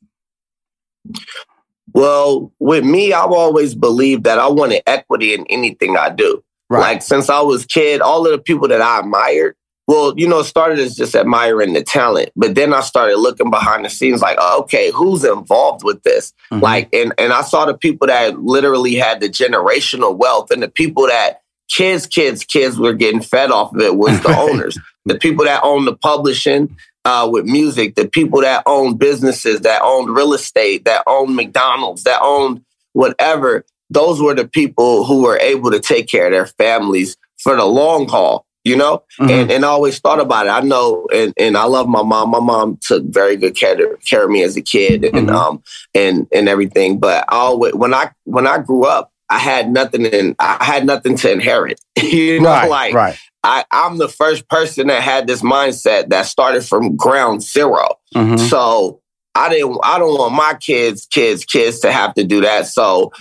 well 1.93 2.51
with 2.61 2.83
me 2.83 3.13
i've 3.13 3.31
always 3.31 3.75
believed 3.75 4.25
that 4.25 4.39
i 4.39 4.47
wanted 4.49 4.83
equity 4.87 5.35
in 5.35 5.45
anything 5.49 5.99
i 5.99 6.09
do 6.09 6.43
Right. 6.69 6.81
Like 6.81 7.03
since 7.03 7.29
I 7.29 7.41
was 7.41 7.65
a 7.65 7.67
kid, 7.69 8.01
all 8.01 8.27
of 8.27 8.33
the 8.33 8.39
people 8.39 8.69
that 8.69 8.81
I 8.81 9.01
admired, 9.01 9.57
well, 9.87 10.15
you 10.17 10.27
know, 10.27 10.39
it 10.39 10.45
started 10.45 10.79
as 10.79 10.97
just 10.97 11.15
admiring 11.15 11.75
the 11.75 11.83
talent, 11.83 12.31
but 12.35 12.55
then 12.55 12.73
I 12.73 12.81
started 12.81 13.19
looking 13.19 13.51
behind 13.51 13.85
the 13.85 13.91
scenes, 13.91 14.23
like, 14.23 14.39
oh, 14.41 14.63
okay, 14.63 14.91
who's 14.91 15.25
involved 15.25 15.85
with 15.85 16.03
this? 16.03 16.33
Mhm. 16.51 16.63
Like, 16.63 16.89
and 16.95 17.13
and 17.19 17.33
I 17.33 17.43
saw 17.43 17.67
the 17.67 17.75
people 17.77 18.07
that 18.07 18.41
literally 18.41 18.95
had 18.95 19.21
the 19.21 19.29
generational 19.29 20.17
wealth 20.17 20.51
and 20.51 20.63
the 20.63 20.69
people 20.69 21.07
that 21.07 21.41
kids, 21.69 22.07
kids, 22.07 22.45
kids 22.45 22.79
were 22.79 22.95
getting 22.95 23.21
fed 23.21 23.51
off 23.51 23.75
of 23.75 23.81
it 23.81 23.97
was 23.97 24.21
the 24.23 24.37
owners, 24.39 24.79
the 25.05 25.19
people 25.19 25.45
that 25.45 25.63
own 25.63 25.85
the 25.85 25.97
publishing 25.97 26.77
uh, 27.05 27.29
with 27.31 27.45
music, 27.45 27.95
the 27.95 28.09
people 28.09 28.41
that 28.41 28.63
own 28.67 28.97
businesses, 28.97 29.61
that 29.61 29.83
owned 29.83 30.15
real 30.15 30.33
estate, 30.33 30.85
that 30.87 31.03
owned 31.07 31.37
McDonald's, 31.37 32.05
that 32.05 32.21
owned 32.23 32.65
whatever. 32.93 33.65
Those 33.91 34.21
were 34.21 34.35
the 34.35 34.49
people 34.49 35.05
who 35.05 35.23
were 35.23 35.39
able 35.39 35.71
to 35.71 35.81
take 35.81 36.09
care 36.09 36.27
of 36.27 36.33
their 36.33 36.47
families 36.47 37.17
for 37.37 37.55
the 37.55 37.67
long 37.67 38.09
haul 38.09 38.47
you 38.65 38.77
know, 38.77 39.05
mm-hmm. 39.21 39.31
and, 39.31 39.51
and 39.51 39.65
I 39.65 39.69
always 39.69 39.99
thought 39.99 40.21
about 40.21 40.47
it. 40.47 40.51
I 40.51 40.61
know, 40.61 41.07
and, 41.13 41.35
and 41.37 41.57
I 41.57 41.65
love 41.65 41.87
my 41.87 42.03
mom. 42.03 42.31
My 42.31 42.41
mom 42.41 42.79
took 42.81 43.05
very 43.05 43.37
good 43.37 43.55
care, 43.55 43.77
to, 43.77 43.99
care 44.09 44.25
of 44.25 44.31
me 44.31 44.43
as 44.43 44.57
a 44.57 44.63
kid 44.63 45.05
and, 45.05 45.29
mm-hmm. 45.29 45.37
um, 45.37 45.63
and, 45.95 46.27
and 46.33 46.49
everything. 46.49 46.99
But 46.99 47.27
I 47.29 47.37
always, 47.37 47.75
when 47.75 47.93
I, 47.93 48.11
when 48.25 48.47
I 48.47 48.59
grew 48.59 48.85
up, 48.87 49.13
I 49.29 49.39
had 49.39 49.71
nothing 49.71 50.07
and 50.07 50.35
I 50.39 50.65
had 50.65 50.87
nothing 50.87 51.17
to 51.17 51.33
inherit. 51.33 51.81
you 52.03 52.41
know, 52.41 52.49
right, 52.49 52.71
like 52.71 52.95
right. 52.95 53.19
I, 53.43 53.65
I'm 53.71 53.99
the 53.99 54.09
first 54.09 54.49
person 54.49 54.87
that 54.87 55.03
had 55.03 55.27
this 55.27 55.43
mindset 55.43 56.09
that 56.09 56.27
started 56.27 56.65
from 56.65 56.97
ground 56.97 57.43
0 57.43 57.99
mm-hmm. 58.15 58.37
So 58.37 59.01
I 59.35 59.49
didn't, 59.49 59.79
I 59.83 59.99
don't 59.99 60.17
want 60.17 60.35
my 60.35 60.57
kids, 60.59 61.07
kids, 61.07 61.45
kids 61.45 61.81
to 61.81 61.93
have 61.93 62.15
to 62.15 62.25
do 62.25 62.43
that. 62.43 62.67
So 62.67 63.13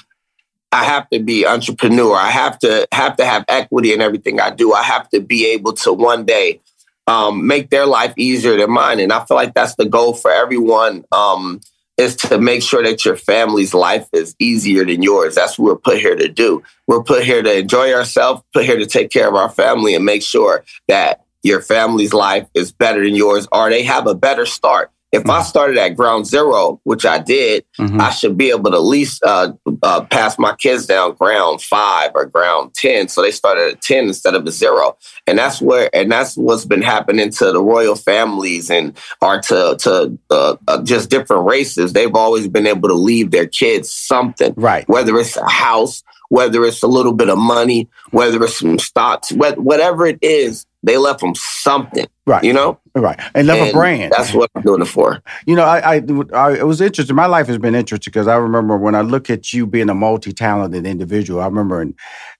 I 0.73 0.83
have 0.83 1.07
to 1.11 1.19
be 1.19 1.45
entrepreneur. 1.45 2.15
I 2.15 2.29
have 2.29 2.57
to 2.59 2.87
have 2.91 3.15
to 3.17 3.25
have 3.25 3.45
equity 3.47 3.93
in 3.93 4.01
everything 4.01 4.39
I 4.39 4.49
do. 4.49 4.73
I 4.73 4.83
have 4.83 5.07
to 5.11 5.21
be 5.21 5.45
able 5.47 5.73
to 5.73 5.93
one 5.93 6.25
day 6.25 6.61
um, 7.05 7.45
make 7.45 7.69
their 7.69 7.85
life 7.85 8.13
easier 8.17 8.57
than 8.57 8.71
mine. 8.71 8.99
And 8.99 9.13
I 9.13 9.23
feel 9.25 9.37
like 9.37 9.53
that's 9.53 9.75
the 9.75 9.85
goal 9.85 10.13
for 10.13 10.31
everyone. 10.31 11.05
Um, 11.11 11.61
is 11.97 12.15
to 12.15 12.39
make 12.39 12.63
sure 12.63 12.81
that 12.83 13.05
your 13.05 13.15
family's 13.15 13.73
life 13.73 14.07
is 14.13 14.35
easier 14.39 14.83
than 14.83 15.03
yours. 15.03 15.35
That's 15.35 15.59
what 15.59 15.65
we're 15.65 15.77
put 15.77 15.99
here 15.99 16.15
to 16.15 16.27
do. 16.27 16.63
We're 16.87 17.03
put 17.03 17.23
here 17.23 17.43
to 17.43 17.59
enjoy 17.59 17.93
ourselves, 17.93 18.41
put 18.51 18.65
here 18.65 18.79
to 18.79 18.87
take 18.87 19.11
care 19.11 19.27
of 19.27 19.35
our 19.35 19.49
family 19.49 19.93
and 19.93 20.03
make 20.03 20.23
sure 20.23 20.65
that 20.87 21.23
your 21.43 21.61
family's 21.61 22.13
life 22.13 22.47
is 22.55 22.71
better 22.71 23.03
than 23.03 23.15
yours 23.15 23.47
or 23.51 23.69
they 23.69 23.83
have 23.83 24.07
a 24.07 24.15
better 24.15 24.47
start. 24.47 24.91
If 25.13 25.21
mm-hmm. 25.21 25.31
I 25.31 25.43
started 25.43 25.77
at 25.77 25.95
ground 25.95 26.25
zero, 26.25 26.81
which 26.85 27.05
I 27.05 27.19
did, 27.19 27.65
mm-hmm. 27.79 28.01
I 28.01 28.09
should 28.09 28.35
be 28.35 28.49
able 28.49 28.71
to 28.71 28.77
at 28.77 28.83
least 28.83 29.23
uh, 29.23 29.53
uh, 29.83 30.05
pass 30.05 30.39
my 30.39 30.55
kids 30.55 30.87
down 30.87 31.13
ground 31.13 31.61
five 31.61 32.11
or 32.15 32.25
ground 32.25 32.73
10. 32.73 33.09
So 33.09 33.21
they 33.21 33.29
started 33.29 33.73
at 33.73 33.81
10 33.81 34.05
instead 34.05 34.33
of 34.33 34.47
a 34.47 34.51
zero. 34.51 34.97
And 35.27 35.37
that's 35.37 35.61
where, 35.61 35.87
and 35.93 36.11
that's 36.11 36.35
what's 36.35 36.65
been 36.65 36.81
happening 36.81 37.29
to 37.29 37.51
the 37.51 37.61
royal 37.61 37.95
families 37.95 38.71
and 38.71 38.97
or 39.21 39.39
to, 39.39 39.77
to 39.81 40.17
uh, 40.31 40.55
uh 40.67 40.81
just 40.81 41.11
different 41.11 41.45
races. 41.45 41.93
They've 41.93 42.15
always 42.15 42.47
been 42.47 42.65
able 42.65 42.89
to 42.89 42.95
leave 42.95 43.29
their 43.29 43.47
kids 43.47 43.93
something, 43.93 44.55
right? 44.57 44.89
Whether 44.89 45.15
it's 45.19 45.37
a 45.37 45.47
house, 45.47 46.01
whether 46.33 46.65
it's 46.65 46.81
a 46.81 46.87
little 46.87 47.13
bit 47.13 47.29
of 47.29 47.37
money, 47.37 47.87
whether 48.09 48.43
it's 48.43 48.57
some 48.57 48.79
stocks, 48.79 49.31
whatever 49.31 50.07
it 50.07 50.17
is, 50.23 50.65
they 50.81 50.97
left 50.97 51.19
them 51.19 51.35
something. 51.35 52.07
Right. 52.25 52.43
You 52.43 52.53
know? 52.53 52.79
Right. 52.95 53.19
And 53.35 53.45
left 53.45 53.61
and 53.61 53.69
a 53.69 53.73
brand. 53.73 54.13
That's 54.17 54.33
what 54.33 54.49
I'm 54.55 54.63
doing 54.63 54.81
it 54.81 54.85
for. 54.85 55.21
You 55.45 55.55
know, 55.55 55.61
I, 55.61 55.97
I, 55.97 56.01
I 56.33 56.53
it 56.53 56.65
was 56.65 56.81
interesting. 56.81 57.15
My 57.15 57.27
life 57.27 57.45
has 57.45 57.59
been 57.59 57.75
interesting 57.75 58.09
because 58.09 58.27
I 58.27 58.37
remember 58.37 58.75
when 58.77 58.95
I 58.95 59.01
look 59.01 59.29
at 59.29 59.53
you 59.53 59.67
being 59.67 59.91
a 59.91 59.93
multi-talented 59.93 60.87
individual, 60.87 61.39
I 61.39 61.45
remember 61.45 61.83
in, 61.83 61.93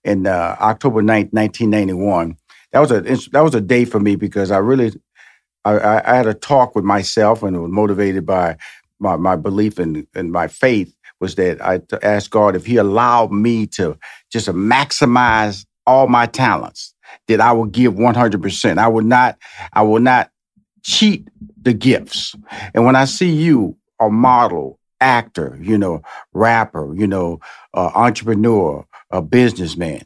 in 0.04 0.26
uh, 0.26 0.58
October 0.60 1.04
9th, 1.04 1.32
1991, 1.32 2.36
that 2.72 2.80
was 2.80 2.92
a 2.92 3.02
that 3.02 3.44
was 3.44 3.54
a 3.54 3.62
day 3.62 3.86
for 3.86 4.00
me 4.00 4.16
because 4.16 4.50
I 4.50 4.58
really 4.58 4.92
I, 5.66 6.02
I 6.04 6.16
had 6.16 6.26
a 6.26 6.34
talk 6.34 6.74
with 6.74 6.84
myself 6.84 7.44
and 7.44 7.56
it 7.56 7.60
was 7.60 7.72
motivated 7.72 8.26
by 8.26 8.58
my, 8.98 9.18
my 9.18 9.36
belief 9.36 9.80
in, 9.80 10.08
in 10.16 10.32
my 10.32 10.48
faith 10.48 10.96
was 11.24 11.36
that 11.36 11.62
I 11.66 11.80
asked 12.04 12.32
God 12.32 12.56
if 12.56 12.66
He 12.66 12.76
allowed 12.76 13.32
me 13.32 13.66
to 13.68 13.98
just 14.30 14.50
maximize 14.50 15.66
all 15.88 16.08
my 16.08 16.26
talents 16.26 16.94
that 17.30 17.40
I 17.40 17.54
would 17.54 17.72
give 17.72 17.94
100%. 17.94 18.78
I 18.78 18.88
would 18.90 19.06
not, 19.06 19.38
I 19.72 19.84
will 19.84 20.02
not 20.02 20.30
cheat 20.84 21.30
the 21.62 21.74
gifts. 21.74 22.36
And 22.74 22.86
when 22.86 22.98
I 22.98 23.06
see 23.06 23.32
you, 23.32 23.78
a 24.02 24.10
model, 24.10 24.80
actor, 25.00 25.58
you 25.62 25.78
know, 25.78 26.02
rapper, 26.34 26.94
you 26.94 27.08
know, 27.08 27.40
uh, 27.74 27.92
entrepreneur, 27.96 28.86
a 29.10 29.22
businessman, 29.22 30.02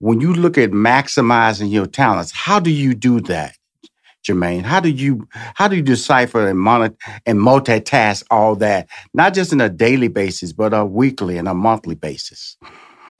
when 0.00 0.20
you 0.20 0.34
look 0.34 0.58
at 0.58 0.70
maximizing 0.70 1.72
your 1.72 1.86
talents, 1.86 2.30
how 2.32 2.60
do 2.60 2.70
you 2.70 2.94
do 2.94 3.20
that? 3.22 3.56
Jermaine, 4.28 4.62
how 4.62 4.80
do 4.80 4.90
you 4.90 5.26
how 5.54 5.68
do 5.68 5.76
you 5.76 5.82
decipher 5.82 6.48
and 6.48 6.58
monitor 6.58 6.96
and 7.24 7.38
multitask 7.38 8.24
all 8.30 8.54
that, 8.56 8.88
not 9.14 9.32
just 9.32 9.52
on 9.52 9.60
a 9.60 9.70
daily 9.70 10.08
basis, 10.08 10.52
but 10.52 10.74
a 10.74 10.84
weekly 10.84 11.38
and 11.38 11.48
a 11.48 11.54
monthly 11.54 11.94
basis? 11.94 12.58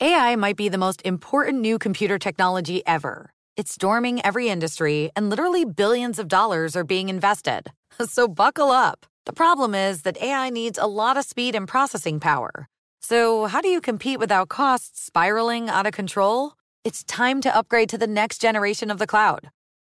AI 0.01 0.37
might 0.37 0.57
be 0.57 0.69
the 0.69 0.79
most 0.79 1.01
important 1.05 1.61
new 1.61 1.79
computer 1.79 2.19
technology 2.19 2.87
ever. 2.87 3.33
It's 3.57 3.73
storming 3.73 4.25
every 4.25 4.49
industry, 4.49 5.11
and 5.17 5.31
literally 5.31 5.65
billions 5.65 6.19
of 6.19 6.29
dollars 6.29 6.77
are 6.77 6.85
being 6.85 7.09
invested. 7.09 7.73
So 8.07 8.29
buckle 8.29 8.71
up. 8.71 9.07
The 9.27 9.33
problem 9.33 9.75
is 9.75 10.03
that 10.03 10.23
AI 10.23 10.51
needs 10.51 10.79
a 10.79 10.87
lot 10.87 11.17
of 11.17 11.25
speed 11.25 11.57
and 11.57 11.67
processing 11.67 12.21
power. 12.21 12.69
So, 13.01 13.47
how 13.47 13.61
do 13.61 13.69
you 13.69 13.81
compete 13.81 14.21
without 14.21 14.49
costs 14.49 15.03
spiraling 15.03 15.69
out 15.69 15.87
of 15.87 15.95
control? 15.95 16.53
It's 16.85 17.03
time 17.03 17.41
to 17.41 17.57
upgrade 17.57 17.89
to 17.89 17.99
the 17.99 18.07
next 18.07 18.41
generation 18.41 18.89
of 18.93 18.99
the 18.99 19.07
cloud 19.07 19.51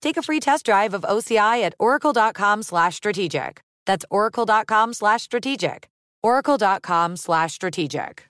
take 0.00 0.16
a 0.16 0.22
free 0.22 0.40
test 0.40 0.66
drive 0.66 0.94
of 0.94 1.02
OCI 1.02 1.62
at 1.62 1.74
oracle.com 1.78 2.62
slash 2.62 2.96
strategic. 2.96 3.62
That's 3.86 4.04
oracle.com 4.10 4.94
slash 4.94 5.22
strategic. 5.22 5.88
oracle.com 6.22 7.16
slash 7.16 7.52
strategic. 7.54 8.29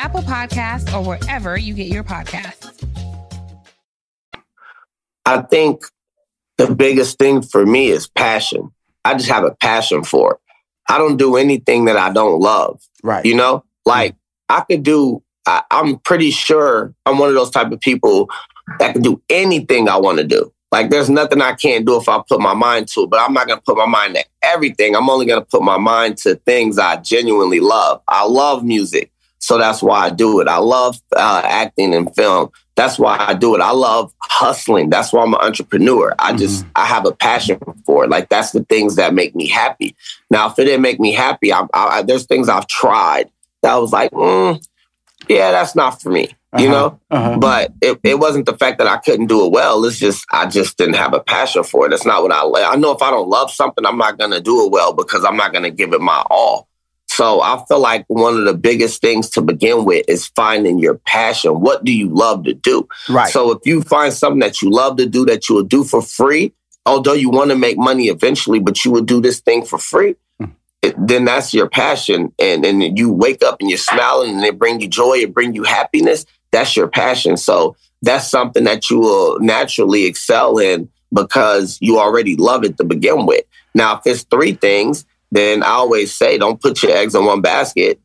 Apple 0.01 0.21
Podcasts, 0.21 0.91
or 0.95 1.05
wherever 1.05 1.55
you 1.55 1.75
get 1.75 1.85
your 1.85 2.03
podcasts. 2.03 2.67
I 5.27 5.43
think 5.43 5.83
the 6.57 6.73
biggest 6.73 7.19
thing 7.19 7.43
for 7.43 7.67
me 7.67 7.89
is 7.89 8.07
passion. 8.07 8.71
I 9.05 9.13
just 9.13 9.29
have 9.29 9.43
a 9.43 9.51
passion 9.51 10.03
for 10.03 10.33
it. 10.33 10.39
I 10.89 10.97
don't 10.97 11.17
do 11.17 11.35
anything 11.35 11.85
that 11.85 11.97
I 11.97 12.11
don't 12.11 12.39
love. 12.39 12.81
Right. 13.03 13.23
You 13.23 13.35
know, 13.35 13.63
like 13.85 14.15
I 14.49 14.61
could 14.61 14.81
do, 14.81 15.21
I, 15.45 15.61
I'm 15.69 15.99
pretty 15.99 16.31
sure 16.31 16.95
I'm 17.05 17.19
one 17.19 17.29
of 17.29 17.35
those 17.35 17.51
type 17.51 17.71
of 17.71 17.79
people 17.79 18.27
that 18.79 18.93
can 18.93 19.03
do 19.03 19.21
anything 19.29 19.87
I 19.87 19.97
want 19.97 20.17
to 20.17 20.23
do. 20.23 20.51
Like 20.71 20.89
there's 20.89 21.11
nothing 21.11 21.43
I 21.43 21.53
can't 21.53 21.85
do 21.85 21.97
if 21.97 22.09
I 22.09 22.19
put 22.27 22.41
my 22.41 22.55
mind 22.55 22.87
to 22.89 23.01
it, 23.01 23.11
but 23.11 23.19
I'm 23.19 23.33
not 23.33 23.45
going 23.45 23.59
to 23.59 23.63
put 23.63 23.77
my 23.77 23.85
mind 23.85 24.15
to 24.15 24.25
everything. 24.41 24.95
I'm 24.95 25.11
only 25.11 25.27
going 25.27 25.41
to 25.41 25.45
put 25.45 25.61
my 25.61 25.77
mind 25.77 26.17
to 26.19 26.37
things 26.37 26.79
I 26.79 26.97
genuinely 26.97 27.59
love. 27.59 28.01
I 28.07 28.25
love 28.25 28.63
music. 28.63 29.11
So 29.41 29.57
that's 29.57 29.81
why 29.81 30.05
I 30.05 30.09
do 30.11 30.39
it. 30.39 30.47
I 30.47 30.57
love 30.57 31.01
uh, 31.15 31.41
acting 31.43 31.95
and 31.95 32.13
film. 32.15 32.51
That's 32.75 32.97
why 32.97 33.17
I 33.19 33.33
do 33.33 33.55
it. 33.55 33.61
I 33.61 33.71
love 33.71 34.13
hustling. 34.21 34.89
That's 34.89 35.11
why 35.11 35.23
I'm 35.23 35.33
an 35.33 35.41
entrepreneur. 35.41 36.15
I 36.19 36.33
just 36.33 36.63
mm-hmm. 36.63 36.71
I 36.75 36.85
have 36.85 37.05
a 37.05 37.11
passion 37.11 37.59
for 37.85 38.03
it. 38.03 38.09
Like 38.09 38.29
that's 38.29 38.51
the 38.51 38.63
things 38.63 38.95
that 38.95 39.13
make 39.15 39.35
me 39.35 39.47
happy. 39.47 39.95
Now, 40.29 40.49
if 40.49 40.59
it 40.59 40.65
didn't 40.65 40.83
make 40.83 40.99
me 40.99 41.11
happy, 41.11 41.51
I, 41.51 41.65
I, 41.73 42.03
there's 42.03 42.27
things 42.27 42.49
I've 42.49 42.67
tried 42.67 43.29
that 43.63 43.73
I 43.73 43.77
was 43.79 43.91
like, 43.91 44.11
mm, 44.11 44.63
yeah, 45.27 45.51
that's 45.51 45.75
not 45.75 46.01
for 46.01 46.11
me. 46.11 46.35
You 46.57 46.67
uh-huh. 46.67 46.71
know, 46.71 46.99
uh-huh. 47.09 47.37
but 47.39 47.73
it, 47.81 47.99
it 48.03 48.19
wasn't 48.19 48.45
the 48.45 48.57
fact 48.57 48.77
that 48.77 48.87
I 48.87 48.97
couldn't 48.97 49.27
do 49.27 49.45
it 49.45 49.51
well. 49.51 49.83
It's 49.85 49.97
just 49.97 50.25
I 50.31 50.47
just 50.47 50.77
didn't 50.77 50.95
have 50.95 51.13
a 51.13 51.21
passion 51.21 51.63
for 51.63 51.85
it. 51.85 51.89
That's 51.89 52.05
not 52.05 52.21
what 52.21 52.31
I. 52.31 52.73
I 52.73 52.75
know 52.75 52.91
if 52.91 53.01
I 53.01 53.09
don't 53.09 53.29
love 53.29 53.51
something, 53.51 53.85
I'm 53.85 53.97
not 53.97 54.19
gonna 54.19 54.41
do 54.41 54.65
it 54.65 54.71
well 54.71 54.93
because 54.93 55.23
I'm 55.23 55.37
not 55.37 55.51
gonna 55.51 55.71
give 55.71 55.93
it 55.93 56.01
my 56.01 56.23
all. 56.29 56.67
So 57.13 57.41
I 57.41 57.61
feel 57.67 57.81
like 57.81 58.05
one 58.07 58.37
of 58.37 58.45
the 58.45 58.53
biggest 58.53 59.01
things 59.01 59.29
to 59.31 59.41
begin 59.41 59.83
with 59.83 60.05
is 60.07 60.27
finding 60.27 60.79
your 60.79 60.95
passion. 60.95 61.59
What 61.59 61.83
do 61.83 61.91
you 61.91 62.07
love 62.07 62.45
to 62.45 62.53
do? 62.53 62.87
Right. 63.09 63.29
So 63.29 63.51
if 63.51 63.59
you 63.65 63.81
find 63.81 64.13
something 64.13 64.39
that 64.39 64.61
you 64.61 64.69
love 64.69 64.95
to 64.95 65.05
do 65.05 65.25
that 65.25 65.49
you 65.49 65.55
will 65.55 65.63
do 65.63 65.83
for 65.83 66.01
free, 66.01 66.53
although 66.85 67.11
you 67.11 67.29
want 67.29 67.49
to 67.49 67.57
make 67.57 67.77
money 67.77 68.05
eventually, 68.05 68.59
but 68.59 68.85
you 68.85 68.91
will 68.91 69.01
do 69.01 69.19
this 69.19 69.41
thing 69.41 69.65
for 69.65 69.77
free, 69.77 70.15
hmm. 70.39 70.51
it, 70.81 70.95
then 70.97 71.25
that's 71.25 71.53
your 71.53 71.67
passion. 71.67 72.31
And 72.39 72.65
and 72.65 72.97
you 72.97 73.11
wake 73.11 73.43
up 73.43 73.57
and 73.59 73.69
you're 73.69 73.77
smiling 73.77 74.35
and 74.35 74.45
it 74.45 74.57
bring 74.57 74.79
you 74.79 74.87
joy, 74.87 75.17
it 75.17 75.33
bring 75.33 75.53
you 75.53 75.63
happiness. 75.63 76.25
That's 76.51 76.77
your 76.77 76.87
passion. 76.87 77.35
So 77.35 77.75
that's 78.01 78.31
something 78.31 78.63
that 78.63 78.89
you 78.89 78.99
will 78.99 79.37
naturally 79.41 80.05
excel 80.05 80.59
in 80.59 80.89
because 81.13 81.77
you 81.81 81.99
already 81.99 82.37
love 82.37 82.63
it 82.63 82.77
to 82.77 82.85
begin 82.85 83.25
with. 83.25 83.43
Now, 83.75 83.97
if 83.97 84.01
it's 84.05 84.23
three 84.23 84.53
things, 84.53 85.05
then 85.31 85.63
I 85.63 85.69
always 85.69 86.13
say, 86.13 86.37
don't 86.37 86.61
put 86.61 86.83
your 86.83 86.91
eggs 86.91 87.15
in 87.15 87.25
one 87.25 87.41
basket. 87.41 87.99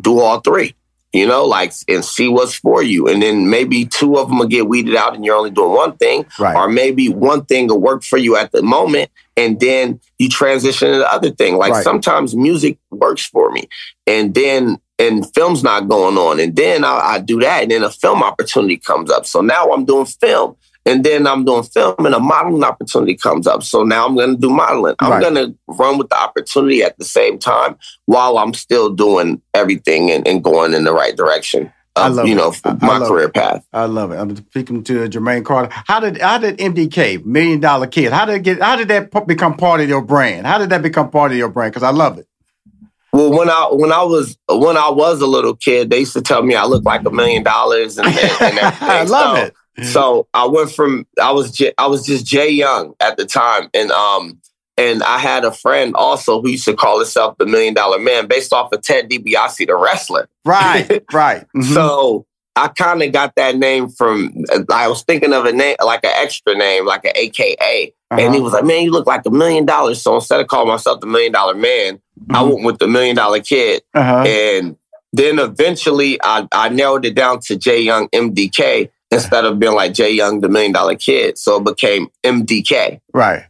Do 0.00 0.20
all 0.20 0.40
three, 0.40 0.74
you 1.12 1.26
know, 1.26 1.44
like, 1.44 1.72
and 1.86 2.04
see 2.04 2.28
what's 2.28 2.56
for 2.56 2.82
you. 2.82 3.08
And 3.08 3.22
then 3.22 3.48
maybe 3.48 3.86
two 3.86 4.18
of 4.18 4.28
them 4.28 4.38
will 4.38 4.46
get 4.46 4.68
weeded 4.68 4.96
out 4.96 5.14
and 5.14 5.24
you're 5.24 5.36
only 5.36 5.50
doing 5.50 5.72
one 5.72 5.96
thing. 5.96 6.26
Right. 6.38 6.56
Or 6.56 6.68
maybe 6.68 7.08
one 7.08 7.44
thing 7.44 7.68
will 7.68 7.80
work 7.80 8.02
for 8.02 8.18
you 8.18 8.36
at 8.36 8.50
the 8.52 8.62
moment. 8.62 9.10
And 9.36 9.60
then 9.60 10.00
you 10.18 10.28
transition 10.28 10.92
to 10.92 10.98
the 10.98 11.12
other 11.12 11.30
thing. 11.30 11.56
Like 11.56 11.72
right. 11.72 11.84
sometimes 11.84 12.34
music 12.34 12.78
works 12.90 13.24
for 13.24 13.50
me. 13.52 13.68
And 14.06 14.34
then 14.34 14.78
and 14.98 15.32
film's 15.32 15.62
not 15.62 15.88
going 15.88 16.18
on. 16.18 16.40
And 16.40 16.56
then 16.56 16.84
I, 16.84 16.98
I, 16.98 17.18
do 17.20 17.38
that, 17.40 17.62
and 17.62 17.70
then 17.70 17.84
a 17.84 17.90
film 17.90 18.22
opportunity 18.22 18.76
comes 18.76 19.10
up. 19.10 19.26
So 19.26 19.40
now 19.40 19.70
I'm 19.70 19.84
doing 19.84 20.06
film. 20.06 20.56
And 20.88 21.04
then 21.04 21.26
I'm 21.26 21.44
doing 21.44 21.64
film 21.64 21.94
and 21.98 22.14
a 22.14 22.18
modeling 22.18 22.64
opportunity 22.64 23.14
comes 23.14 23.46
up. 23.46 23.62
So 23.62 23.82
now 23.82 24.06
I'm 24.06 24.14
going 24.14 24.36
to 24.36 24.40
do 24.40 24.48
modeling. 24.48 24.94
I'm 25.00 25.10
right. 25.10 25.20
going 25.20 25.34
to 25.34 25.54
run 25.66 25.98
with 25.98 26.08
the 26.08 26.18
opportunity 26.18 26.82
at 26.82 26.96
the 26.96 27.04
same 27.04 27.38
time 27.38 27.76
while 28.06 28.38
I'm 28.38 28.54
still 28.54 28.88
doing 28.88 29.42
everything 29.52 30.10
and, 30.10 30.26
and 30.26 30.42
going 30.42 30.72
in 30.72 30.84
the 30.84 30.92
right 30.94 31.14
direction. 31.14 31.70
Of, 31.94 32.04
I 32.04 32.08
love 32.08 32.28
you 32.28 32.34
know 32.34 32.52
it. 32.52 32.80
my 32.80 33.00
career 33.00 33.26
it. 33.26 33.34
path. 33.34 33.66
I 33.70 33.84
love 33.84 34.12
it. 34.12 34.16
I'm 34.16 34.34
speaking 34.34 34.82
to 34.84 35.08
Jermaine 35.10 35.44
Carter. 35.44 35.68
How 35.70 36.00
did 36.00 36.22
how 36.22 36.38
did 36.38 36.56
MDK 36.58 37.24
Million 37.24 37.60
Dollar 37.60 37.88
Kid? 37.88 38.12
How 38.12 38.24
did 38.24 38.36
it 38.36 38.42
get? 38.44 38.62
How 38.62 38.76
did 38.76 38.88
that 38.88 39.26
become 39.26 39.56
part 39.56 39.80
of 39.80 39.88
your 39.88 40.00
brand? 40.00 40.46
How 40.46 40.56
did 40.56 40.70
that 40.70 40.80
become 40.80 41.10
part 41.10 41.32
of 41.32 41.36
your 41.36 41.48
brand? 41.48 41.72
Because 41.72 41.82
I 41.82 41.90
love 41.90 42.18
it. 42.18 42.28
Well, 43.12 43.30
when 43.30 43.50
I 43.50 43.68
when 43.72 43.90
I 43.90 44.02
was 44.02 44.38
when 44.48 44.76
I 44.76 44.90
was 44.90 45.20
a 45.20 45.26
little 45.26 45.56
kid, 45.56 45.90
they 45.90 46.00
used 46.00 46.12
to 46.12 46.22
tell 46.22 46.42
me 46.42 46.54
I 46.54 46.64
looked 46.66 46.86
like 46.86 47.04
a 47.04 47.10
million 47.10 47.42
dollars 47.42 47.98
and, 47.98 48.06
and, 48.06 48.18
and. 48.18 48.58
I 48.80 49.02
love 49.04 49.38
so, 49.38 49.44
it. 49.44 49.54
So 49.84 50.26
I 50.34 50.46
went 50.46 50.70
from 50.70 51.06
I 51.20 51.32
was 51.32 51.52
J, 51.52 51.72
I 51.78 51.86
was 51.86 52.04
just 52.04 52.26
Jay 52.26 52.50
Young 52.50 52.94
at 53.00 53.16
the 53.16 53.24
time, 53.24 53.68
and 53.74 53.90
um 53.90 54.40
and 54.76 55.02
I 55.02 55.18
had 55.18 55.44
a 55.44 55.52
friend 55.52 55.94
also 55.96 56.40
who 56.40 56.50
used 56.50 56.64
to 56.66 56.74
call 56.74 56.98
himself 56.98 57.36
the 57.38 57.46
Million 57.46 57.74
Dollar 57.74 57.98
Man, 57.98 58.26
based 58.26 58.52
off 58.52 58.72
of 58.72 58.82
Ted 58.82 59.10
DiBiase, 59.10 59.66
the 59.66 59.76
wrestler. 59.76 60.28
Right, 60.44 61.04
right. 61.12 61.46
Mm-hmm. 61.56 61.74
So 61.74 62.26
I 62.54 62.68
kind 62.68 63.02
of 63.02 63.12
got 63.12 63.34
that 63.36 63.56
name 63.56 63.88
from. 63.88 64.44
I 64.72 64.88
was 64.88 65.02
thinking 65.02 65.32
of 65.32 65.44
a 65.44 65.52
name 65.52 65.76
like 65.84 66.04
an 66.04 66.12
extra 66.14 66.56
name, 66.56 66.86
like 66.86 67.04
an 67.04 67.12
AKA, 67.14 67.94
uh-huh. 68.10 68.20
and 68.20 68.34
he 68.34 68.40
was 68.40 68.52
like, 68.52 68.64
"Man, 68.64 68.82
you 68.82 68.90
look 68.90 69.06
like 69.06 69.26
a 69.26 69.30
million 69.30 69.64
dollars." 69.64 70.02
So 70.02 70.14
instead 70.14 70.40
of 70.40 70.46
calling 70.48 70.68
myself 70.68 71.00
the 71.00 71.06
Million 71.06 71.32
Dollar 71.32 71.54
Man, 71.54 71.96
mm-hmm. 71.96 72.34
I 72.34 72.42
went 72.42 72.64
with 72.64 72.78
the 72.78 72.88
Million 72.88 73.16
Dollar 73.16 73.40
Kid, 73.40 73.82
uh-huh. 73.94 74.24
and 74.26 74.76
then 75.12 75.38
eventually 75.38 76.18
I, 76.22 76.46
I 76.52 76.68
narrowed 76.68 77.04
it 77.04 77.14
down 77.14 77.40
to 77.46 77.56
Jay 77.56 77.80
Young 77.80 78.08
MDK 78.08 78.90
instead 79.10 79.44
of 79.44 79.58
being 79.58 79.74
like 79.74 79.94
Jay 79.94 80.12
Young, 80.12 80.40
the 80.40 80.48
Million 80.48 80.72
Dollar 80.72 80.96
Kid. 80.96 81.38
So 81.38 81.56
it 81.56 81.64
became 81.64 82.08
MDK. 82.24 83.00
Right. 83.12 83.44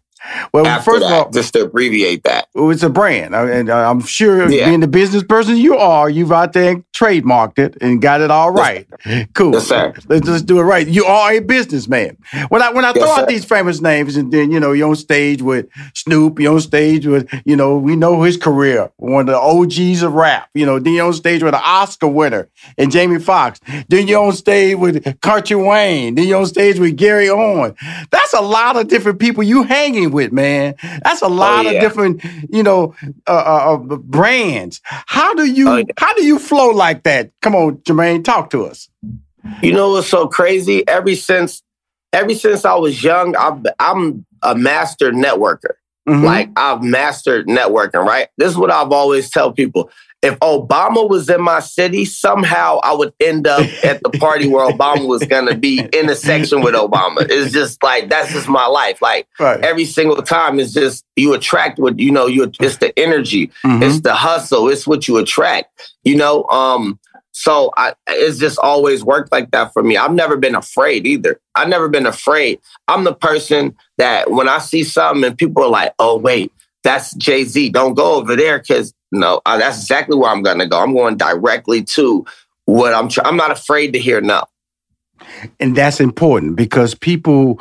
Well, 0.52 0.66
After 0.66 0.92
first 0.92 1.00
that, 1.02 1.12
of 1.12 1.26
all, 1.26 1.30
just 1.30 1.52
to 1.54 1.64
abbreviate 1.64 2.24
that, 2.24 2.48
it's 2.54 2.82
a 2.82 2.90
brand, 2.90 3.34
and 3.34 3.70
uh, 3.70 3.90
I'm 3.90 4.00
sure 4.00 4.48
yeah. 4.50 4.68
being 4.68 4.80
the 4.80 4.88
business 4.88 5.22
person 5.22 5.56
you 5.56 5.76
are, 5.76 6.08
you've 6.10 6.32
out 6.32 6.52
there 6.52 6.76
trademarked 6.94 7.58
it 7.58 7.76
and 7.80 8.02
got 8.02 8.20
it 8.20 8.30
all 8.30 8.50
right. 8.50 8.86
cool. 9.34 9.52
Yes, 9.52 9.66
sir. 9.66 9.94
Let's 10.08 10.26
just 10.26 10.46
do 10.46 10.58
it 10.58 10.62
right. 10.62 10.86
You 10.86 11.04
are 11.04 11.32
a 11.32 11.40
businessman. 11.40 12.16
When 12.48 12.62
I 12.62 12.70
when 12.70 12.84
I 12.84 12.88
yes, 12.88 12.98
throw 12.98 13.14
sir. 13.14 13.22
out 13.22 13.28
these 13.28 13.44
famous 13.44 13.80
names, 13.80 14.16
and 14.16 14.32
then 14.32 14.50
you 14.50 14.60
know 14.60 14.72
you're 14.72 14.88
on 14.88 14.96
stage 14.96 15.42
with 15.42 15.66
Snoop, 15.94 16.40
you're 16.40 16.54
on 16.54 16.60
stage 16.60 17.06
with 17.06 17.28
you 17.44 17.56
know 17.56 17.76
we 17.76 17.96
know 17.96 18.22
his 18.22 18.36
career, 18.36 18.90
one 18.96 19.28
of 19.28 19.34
the 19.34 19.38
OGs 19.38 20.02
of 20.02 20.14
rap. 20.14 20.48
You 20.54 20.66
know, 20.66 20.78
then 20.78 20.94
you're 20.94 21.06
on 21.06 21.12
stage 21.14 21.42
with 21.42 21.54
an 21.54 21.60
Oscar 21.64 22.08
winner 22.08 22.48
and 22.76 22.90
Jamie 22.90 23.18
Foxx. 23.18 23.60
Then 23.88 24.08
you're 24.08 24.24
on 24.24 24.32
stage 24.32 24.76
with 24.76 25.20
Country 25.20 25.56
Wayne. 25.56 26.14
Then 26.14 26.26
you're 26.26 26.40
on 26.40 26.46
stage 26.46 26.78
with 26.78 26.96
Gary 26.96 27.28
Owen. 27.28 27.74
That's 28.10 28.32
a 28.34 28.40
lot 28.40 28.76
of 28.76 28.88
different 28.88 29.18
people 29.18 29.42
you 29.42 29.62
hanging 29.62 30.10
with, 30.10 30.17
man. 30.26 30.74
That's 31.04 31.22
a 31.22 31.26
oh, 31.26 31.28
lot 31.28 31.66
oh, 31.66 31.70
yeah. 31.70 31.76
of 31.76 31.82
different, 31.82 32.24
you 32.50 32.62
know, 32.62 32.94
uh, 33.26 33.30
uh, 33.30 33.74
uh, 33.74 33.96
brands. 33.96 34.80
How 34.84 35.34
do 35.34 35.44
you 35.44 35.68
oh, 35.68 35.76
yeah. 35.76 35.84
how 35.96 36.14
do 36.14 36.24
you 36.24 36.38
flow 36.38 36.70
like 36.70 37.04
that? 37.04 37.30
Come 37.42 37.54
on, 37.54 37.78
Jermaine, 37.78 38.24
talk 38.24 38.50
to 38.50 38.64
us. 38.64 38.88
You 39.62 39.72
know 39.72 39.90
what's 39.90 40.08
so 40.08 40.26
crazy? 40.26 40.86
Ever 40.86 41.14
since 41.14 41.62
ever 42.12 42.34
since 42.34 42.64
I 42.64 42.74
was 42.74 43.02
young, 43.02 43.36
i 43.36 43.58
am 43.80 44.26
a 44.42 44.54
master 44.54 45.12
networker. 45.12 45.74
Mm-hmm. 46.08 46.24
Like 46.24 46.50
I've 46.56 46.82
mastered 46.82 47.46
networking. 47.46 48.04
Right. 48.04 48.28
This 48.38 48.50
is 48.50 48.56
what 48.56 48.70
I've 48.70 48.92
always 48.92 49.30
tell 49.30 49.52
people 49.52 49.90
if 50.20 50.36
Obama 50.40 51.08
was 51.08 51.30
in 51.30 51.40
my 51.40 51.60
city, 51.60 52.04
somehow 52.04 52.80
I 52.82 52.92
would 52.92 53.12
end 53.20 53.46
up 53.46 53.60
at 53.84 54.02
the 54.02 54.10
party 54.18 54.48
where 54.48 54.68
Obama 54.68 55.06
was 55.06 55.24
gonna 55.24 55.56
be 55.56 55.80
in 55.92 56.10
a 56.10 56.16
section 56.16 56.60
with 56.60 56.74
Obama. 56.74 57.26
It's 57.30 57.52
just 57.52 57.82
like 57.82 58.10
that's 58.10 58.32
just 58.32 58.48
my 58.48 58.66
life. 58.66 59.00
Like 59.00 59.28
right. 59.38 59.60
every 59.60 59.84
single 59.84 60.20
time, 60.22 60.58
it's 60.58 60.72
just 60.72 61.04
you 61.14 61.34
attract 61.34 61.78
what 61.78 61.98
you 62.00 62.10
know. 62.10 62.26
You 62.26 62.50
it's 62.60 62.78
the 62.78 62.96
energy, 62.98 63.48
mm-hmm. 63.64 63.82
it's 63.82 64.00
the 64.00 64.14
hustle, 64.14 64.68
it's 64.68 64.86
what 64.86 65.06
you 65.06 65.18
attract. 65.18 65.94
You 66.02 66.16
know, 66.16 66.44
um, 66.48 66.98
so 67.30 67.72
I, 67.76 67.94
it's 68.08 68.38
just 68.38 68.58
always 68.58 69.04
worked 69.04 69.30
like 69.30 69.52
that 69.52 69.72
for 69.72 69.84
me. 69.84 69.96
I've 69.96 70.12
never 70.12 70.36
been 70.36 70.56
afraid 70.56 71.06
either. 71.06 71.40
I've 71.54 71.68
never 71.68 71.88
been 71.88 72.06
afraid. 72.06 72.60
I'm 72.88 73.04
the 73.04 73.14
person 73.14 73.76
that 73.98 74.32
when 74.32 74.48
I 74.48 74.58
see 74.58 74.82
something 74.82 75.22
and 75.22 75.38
people 75.38 75.62
are 75.62 75.70
like, 75.70 75.94
"Oh 76.00 76.16
wait, 76.18 76.50
that's 76.82 77.14
Jay 77.14 77.44
Z. 77.44 77.70
Don't 77.70 77.94
go 77.94 78.14
over 78.14 78.34
there 78.34 78.58
because 78.58 78.92
no, 79.10 79.40
uh, 79.46 79.58
that's 79.58 79.80
exactly 79.80 80.16
where 80.16 80.30
I'm 80.30 80.42
going 80.42 80.58
to 80.58 80.66
go. 80.66 80.78
I'm 80.80 80.94
going 80.94 81.16
directly 81.16 81.82
to 81.84 82.24
what 82.64 82.94
I'm. 82.94 83.08
Tr- 83.08 83.22
I'm 83.24 83.36
not 83.36 83.50
afraid 83.50 83.92
to 83.94 83.98
hear 83.98 84.20
no. 84.20 84.44
And 85.58 85.76
that's 85.76 86.00
important 86.00 86.56
because 86.56 86.94
people 86.94 87.60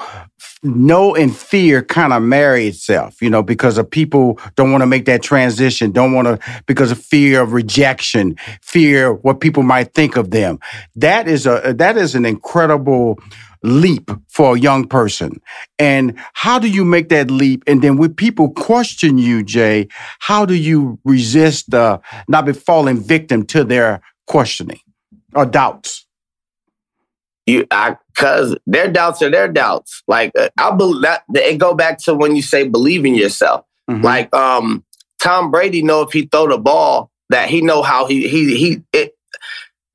know 0.63 1.15
and 1.15 1.35
fear 1.35 1.83
kind 1.83 2.13
of 2.13 2.21
marry 2.21 2.67
itself, 2.67 3.21
you 3.21 3.29
know, 3.29 3.43
because 3.43 3.77
of 3.77 3.89
people 3.89 4.39
don't 4.55 4.71
want 4.71 4.81
to 4.81 4.87
make 4.87 5.05
that 5.05 5.23
transition, 5.23 5.91
don't 5.91 6.13
want 6.13 6.27
to, 6.27 6.61
because 6.65 6.91
of 6.91 6.99
fear 6.99 7.41
of 7.41 7.53
rejection, 7.53 8.35
fear 8.61 9.13
what 9.13 9.39
people 9.39 9.63
might 9.63 9.93
think 9.93 10.17
of 10.17 10.31
them. 10.31 10.59
That 10.95 11.27
is 11.27 11.45
a, 11.45 11.73
that 11.77 11.97
is 11.97 12.15
an 12.15 12.25
incredible 12.25 13.19
leap 13.67 14.09
for 14.29 14.55
a 14.55 14.59
young 14.59 14.87
person. 14.87 15.41
And 15.77 16.15
how 16.33 16.59
do 16.59 16.69
you 16.69 16.85
make 16.85 17.09
that 17.09 17.29
leap? 17.29 17.63
And 17.67 17.81
then 17.81 17.97
when 17.97 18.13
people 18.13 18.51
question 18.51 19.17
you, 19.17 19.43
Jay, 19.43 19.87
how 20.19 20.45
do 20.45 20.55
you 20.55 20.99
resist 21.03 21.73
uh, 21.73 21.99
not 22.27 22.45
be 22.45 22.53
falling 22.53 22.99
victim 22.99 23.45
to 23.47 23.63
their 23.63 24.01
questioning 24.25 24.79
or 25.35 25.45
doubts? 25.45 26.05
You, 27.45 27.65
I, 27.71 27.95
cause 28.15 28.57
their 28.65 28.91
doubts 28.91 29.21
are 29.21 29.29
their 29.29 29.47
doubts. 29.47 30.03
Like 30.07 30.31
uh, 30.37 30.49
I 30.57 30.75
believe 30.75 31.01
that 31.01 31.23
it 31.29 31.57
go 31.57 31.73
back 31.73 31.99
to 32.03 32.13
when 32.13 32.35
you 32.35 32.41
say 32.41 32.67
believe 32.67 33.05
in 33.05 33.15
yourself. 33.15 33.65
Mm-hmm. 33.89 34.03
Like 34.03 34.35
um, 34.35 34.83
Tom 35.21 35.49
Brady 35.49 35.81
know 35.81 36.01
if 36.01 36.11
he 36.11 36.23
throw 36.23 36.47
the 36.47 36.57
ball 36.57 37.09
that 37.29 37.49
he 37.49 37.61
know 37.61 37.81
how 37.81 38.05
he 38.05 38.27
he 38.27 38.57
he. 38.57 38.81
It, 38.93 39.16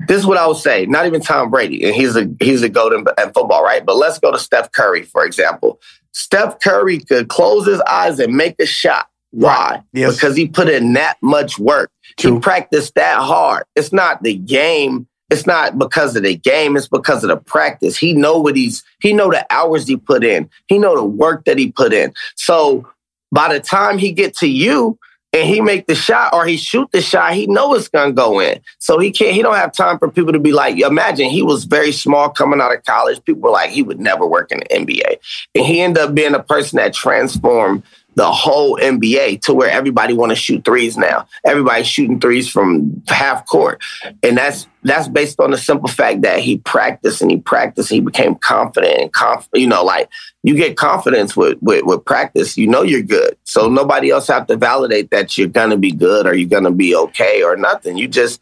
this 0.07 0.19
is 0.19 0.27
what 0.27 0.39
I 0.39 0.47
would 0.47 0.57
say. 0.57 0.87
Not 0.87 1.07
even 1.07 1.21
Tom 1.21 1.51
Brady, 1.51 1.85
and 1.85 1.95
he's 1.95 2.17
a 2.17 2.29
he's 2.41 2.63
a 2.63 2.69
golden 2.69 3.05
at 3.19 3.35
football, 3.35 3.63
right? 3.63 3.85
But 3.85 3.97
let's 3.97 4.19
go 4.19 4.33
to 4.33 4.39
Steph 4.39 4.73
Curry, 4.73 5.03
for 5.03 5.25
example. 5.25 5.81
Steph 6.13 6.61
Curry 6.61 6.99
could 6.99 7.29
close 7.29 7.67
his 7.67 7.81
eyes 7.83 8.19
and 8.19 8.37
make 8.37 8.57
a 8.61 8.67
shot. 8.67 9.09
Why? 9.31 9.83
Yes. 9.93 10.15
Because 10.15 10.37
he 10.37 10.47
put 10.47 10.69
in 10.69 10.93
that 10.93 11.17
much 11.23 11.59
work. 11.59 11.91
True. 12.19 12.35
He 12.35 12.41
practiced 12.41 12.95
that 12.97 13.19
hard. 13.19 13.65
It's 13.75 13.93
not 13.93 14.23
the 14.23 14.35
game 14.35 15.07
it's 15.33 15.47
not 15.47 15.79
because 15.79 16.15
of 16.15 16.23
the 16.23 16.37
game 16.37 16.77
it's 16.77 16.89
because 16.89 17.25
of 17.25 17.29
the 17.29 17.37
practice 17.37 17.97
he 17.97 18.13
know 18.13 18.39
what 18.39 18.55
he's 18.55 18.85
he 19.01 19.13
know 19.13 19.31
the 19.31 19.47
hours 19.51 19.89
he 19.89 19.97
put 19.97 20.23
in 20.23 20.49
he 20.69 20.79
know 20.79 20.95
the 20.95 21.05
work 21.05 21.47
that 21.47 21.59
he 21.59 21.73
put 21.73 21.93
in 21.93 22.13
so 22.37 22.87
by 23.33 23.53
the 23.53 23.59
time 23.59 23.97
he 23.97 24.13
get 24.13 24.37
to 24.37 24.47
you 24.47 24.99
and 25.33 25.49
he 25.49 25.61
make 25.61 25.87
the 25.87 25.95
shot 25.95 26.35
or 26.35 26.45
he 26.45 26.57
shoot 26.57 26.91
the 26.93 27.01
shot 27.01 27.35
he 27.35 27.47
know 27.47 27.75
it's 27.75 27.89
gonna 27.89 28.13
go 28.13 28.41
in. 28.41 28.61
So 28.79 28.99
he 28.99 29.11
can't 29.11 29.35
he 29.35 29.43
don't 29.43 29.55
have 29.55 29.73
time 29.73 29.99
for 29.99 30.11
people 30.11 30.33
to 30.33 30.39
be 30.39 30.53
like 30.53 30.79
imagine 30.79 31.31
he 31.31 31.43
was 31.43 31.65
very 31.65 31.93
small 31.93 32.29
coming 32.29 32.61
out 32.61 32.75
of 32.75 32.85
college. 32.85 33.23
People 33.25 33.43
were 33.43 33.51
like 33.51 33.71
he 33.71 33.83
would 33.83 34.01
never 34.01 34.27
work 34.27 34.53
in 34.53 34.59
the 34.59 34.67
nba 34.67 35.19
and 35.55 35.65
he 35.65 35.81
ended 35.81 36.03
up 36.03 36.15
being 36.15 36.35
a 36.35 36.43
person 36.43 36.77
that 36.77 36.93
transformed 36.93 37.83
the 38.15 38.31
whole 38.31 38.77
NBA 38.77 39.43
to 39.43 39.55
where 39.55 39.71
everybody 39.71 40.15
want 40.15 40.31
to 40.31 40.37
shoot 40.37 40.65
threes 40.65 40.97
now. 40.97 41.27
Everybody's 41.45 41.87
shooting 41.87 42.21
threes 42.21 42.49
from 42.49 43.03
half 43.09 43.47
court. 43.47 43.83
And 44.23 44.37
that's 44.37 44.67
that's 44.85 45.09
based 45.09 45.39
on 45.41 45.53
the 45.53 45.57
simple 45.57 45.89
fact 45.89 46.23
that 46.23 46.41
he 46.41 46.59
practiced 46.59 47.23
and 47.23 47.31
he 47.31 47.39
practiced 47.39 47.91
and 47.91 48.01
he 48.01 48.05
became 48.05 48.35
confident 48.35 49.01
and 49.01 49.13
conf- 49.13 49.49
you 49.55 49.67
know 49.67 49.85
like 49.85 50.09
you 50.43 50.57
get 50.57 50.77
confidence 50.77 51.37
with, 51.37 51.57
with 51.63 51.85
with 51.85 52.05
practice 52.05 52.57
you 52.57 52.67
know 52.67 52.83
you're 52.83 53.03
good 53.03 53.37
so 53.45 53.69
nobody 53.69 54.11
else 54.11 54.27
have 54.27 54.47
to 54.47 54.57
validate 54.57 55.11
that 55.11 55.39
you're 55.39 55.47
gonna 55.47 55.77
be 55.77 55.93
good 55.93 56.27
or 56.27 56.35
you're 56.35 56.49
gonna 56.49 56.73
be 56.73 56.95
okay 56.97 57.43
or 57.43 57.57
nothing 57.57 57.97
you 57.97 58.09
just 58.09 58.41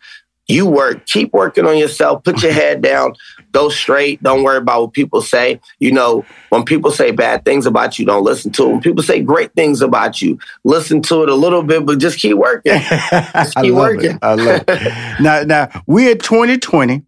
you 0.50 0.66
work, 0.66 1.06
keep 1.06 1.32
working 1.32 1.66
on 1.66 1.78
yourself, 1.78 2.24
put 2.24 2.42
your 2.42 2.52
head 2.52 2.82
down, 2.82 3.14
go 3.52 3.68
straight. 3.68 4.22
Don't 4.22 4.42
worry 4.42 4.58
about 4.58 4.82
what 4.82 4.92
people 4.92 5.22
say. 5.22 5.60
You 5.78 5.92
know, 5.92 6.24
when 6.50 6.64
people 6.64 6.90
say 6.90 7.10
bad 7.10 7.44
things 7.44 7.66
about 7.66 7.98
you, 7.98 8.06
don't 8.06 8.24
listen 8.24 8.52
to 8.52 8.62
them. 8.62 8.72
When 8.72 8.80
people 8.80 9.02
say 9.02 9.22
great 9.22 9.54
things 9.54 9.80
about 9.80 10.20
you, 10.20 10.38
listen 10.64 11.02
to 11.02 11.22
it 11.22 11.28
a 11.28 11.34
little 11.34 11.62
bit, 11.62 11.86
but 11.86 11.98
just 11.98 12.18
keep 12.18 12.36
working. 12.36 12.72
Just 12.80 13.54
keep 13.56 13.66
I 13.66 13.70
working. 13.70 14.12
It. 14.12 14.18
I 14.22 14.34
love 14.34 14.64
it. 14.66 15.20
now, 15.20 15.42
now 15.42 15.82
we're 15.86 16.14
2020. 16.14 17.02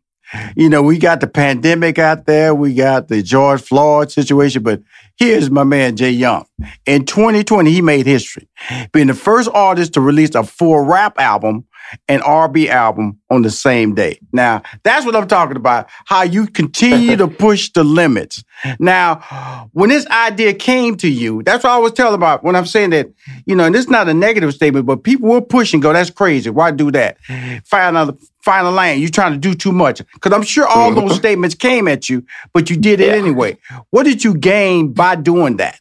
You 0.57 0.71
know, 0.71 0.83
we 0.83 0.99
got 0.99 1.21
the 1.21 1.27
pandemic 1.27 1.99
out 1.99 2.25
there. 2.25 2.55
We 2.55 2.75
got 2.75 3.09
the 3.09 3.23
George 3.23 3.61
Floyd 3.61 4.11
situation, 4.11 4.63
but 4.63 4.81
here's 5.19 5.51
my 5.51 5.65
man 5.65 5.97
Jay 5.97 6.11
Young. 6.11 6.47
In 6.87 7.05
2020, 7.05 7.71
he 7.71 7.83
made 7.83 8.07
history, 8.07 8.49
being 8.93 9.09
the 9.09 9.15
first 9.15 9.51
artist 9.53 9.93
to 9.95 10.01
release 10.01 10.35
a 10.35 10.43
full 10.43 10.81
rap 10.81 11.19
album 11.19 11.67
and 12.09 12.23
R&B 12.23 12.69
album 12.69 13.19
on 13.31 13.43
the 13.43 13.51
same 13.51 13.95
day. 13.95 14.19
Now, 14.33 14.63
that's 14.83 15.07
what 15.07 15.17
I'm 15.17 15.29
talking 15.29 15.57
about, 15.57 15.89
how 16.05 16.23
you 16.23 16.47
continue 16.47 17.17
to 17.17 17.29
push 17.47 17.71
the 17.73 17.85
limits. 17.85 18.45
Now, 18.79 19.69
when 19.73 19.89
this 19.89 20.07
idea 20.07 20.55
came 20.55 20.97
to 20.99 21.09
you, 21.09 21.43
that's 21.43 21.65
what 21.65 21.73
I 21.73 21.79
was 21.79 21.93
telling 21.93 22.15
about 22.15 22.45
when 22.45 22.55
I'm 22.55 22.67
saying 22.67 22.91
that, 22.91 23.09
you 23.47 23.57
know, 23.57 23.65
and 23.65 23.75
this 23.75 23.85
is 23.85 23.91
not 23.91 24.09
a 24.09 24.15
negative 24.15 24.55
statement, 24.55 24.87
but 24.87 25.03
people 25.03 25.29
will 25.29 25.41
push 25.41 25.73
and 25.73 25.83
go, 25.83 25.93
that's 25.93 26.11
crazy. 26.11 26.51
Why 26.51 26.71
do 26.71 26.91
that? 26.93 27.19
Find 27.65 27.97
another 27.97 28.17
find 28.43 28.67
a 28.67 28.71
lane. 28.71 29.01
You're 29.01 29.11
trying 29.11 29.33
to 29.33 29.39
do 29.39 29.55
too 29.55 29.73
much. 29.73 30.03
Because 30.15 30.33
I'm 30.33 30.43
sure 30.43 30.67
all 30.67 30.93
those 30.95 31.17
statements 31.23 31.55
came 31.55 31.89
at 31.89 32.09
you, 32.09 32.25
but 32.53 32.69
you 32.69 32.77
did 32.77 33.01
it 33.01 33.09
yeah. 33.09 33.15
anyway. 33.15 33.57
What 33.91 34.05
did 34.05 34.23
you 34.25 34.35
gain 34.35 34.93
by 34.93 35.17
doing 35.17 35.57
that? 35.57 35.81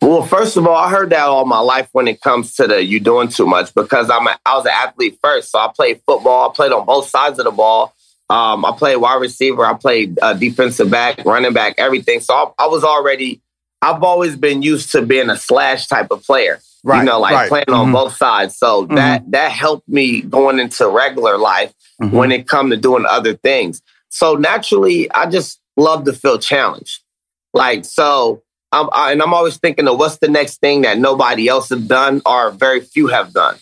Well, 0.00 0.22
first 0.22 0.56
of 0.56 0.66
all, 0.66 0.76
I 0.76 0.90
heard 0.90 1.10
that 1.10 1.24
all 1.24 1.44
my 1.44 1.58
life 1.58 1.88
when 1.92 2.08
it 2.08 2.22
comes 2.22 2.54
to 2.54 2.66
the 2.66 2.82
you 2.82 3.00
doing 3.00 3.28
too 3.28 3.46
much 3.46 3.74
because 3.74 4.08
I'm 4.08 4.26
a, 4.26 4.38
I 4.46 4.56
was 4.56 4.64
an 4.64 4.72
athlete 4.74 5.18
first, 5.22 5.50
so 5.50 5.58
I 5.58 5.70
played 5.74 6.00
football. 6.06 6.48
I 6.48 6.54
played 6.54 6.72
on 6.72 6.86
both 6.86 7.08
sides 7.08 7.38
of 7.38 7.44
the 7.44 7.50
ball. 7.50 7.94
Um, 8.30 8.64
I 8.64 8.72
played 8.72 8.96
wide 8.96 9.20
receiver. 9.20 9.64
I 9.64 9.74
played 9.74 10.18
uh, 10.22 10.34
defensive 10.34 10.90
back, 10.90 11.24
running 11.26 11.52
back, 11.52 11.74
everything. 11.76 12.20
So 12.20 12.32
I, 12.32 12.64
I, 12.64 12.66
was 12.68 12.82
already. 12.82 13.42
I've 13.82 14.02
always 14.02 14.36
been 14.36 14.62
used 14.62 14.92
to 14.92 15.02
being 15.02 15.28
a 15.30 15.36
slash 15.36 15.86
type 15.88 16.10
of 16.10 16.22
player. 16.22 16.60
Right, 16.82 17.00
you 17.00 17.04
know, 17.04 17.20
like 17.20 17.34
right. 17.34 17.48
playing 17.48 17.66
mm-hmm. 17.66 17.74
on 17.74 17.92
both 17.92 18.16
sides. 18.16 18.56
So 18.56 18.84
mm-hmm. 18.84 18.94
that 18.94 19.30
that 19.32 19.52
helped 19.52 19.86
me 19.86 20.22
going 20.22 20.60
into 20.60 20.88
regular 20.88 21.36
life 21.36 21.74
mm-hmm. 22.00 22.16
when 22.16 22.32
it 22.32 22.48
come 22.48 22.70
to 22.70 22.76
doing 22.76 23.04
other 23.06 23.34
things. 23.34 23.82
So 24.08 24.34
naturally, 24.34 25.10
I 25.10 25.26
just 25.26 25.60
love 25.76 26.04
to 26.04 26.14
feel 26.14 26.38
challenged. 26.38 27.02
Like 27.52 27.84
so 27.84 28.42
I'm, 28.72 28.88
I, 28.92 29.12
and 29.12 29.22
I'm 29.22 29.34
always 29.34 29.56
thinking 29.56 29.88
of 29.88 29.98
what's 29.98 30.18
the 30.18 30.28
next 30.28 30.60
thing 30.60 30.82
that 30.82 30.98
nobody 30.98 31.48
else 31.48 31.70
have 31.70 31.88
done 31.88 32.22
or 32.24 32.50
very 32.50 32.80
few 32.80 33.08
have 33.08 33.32
done. 33.32 33.56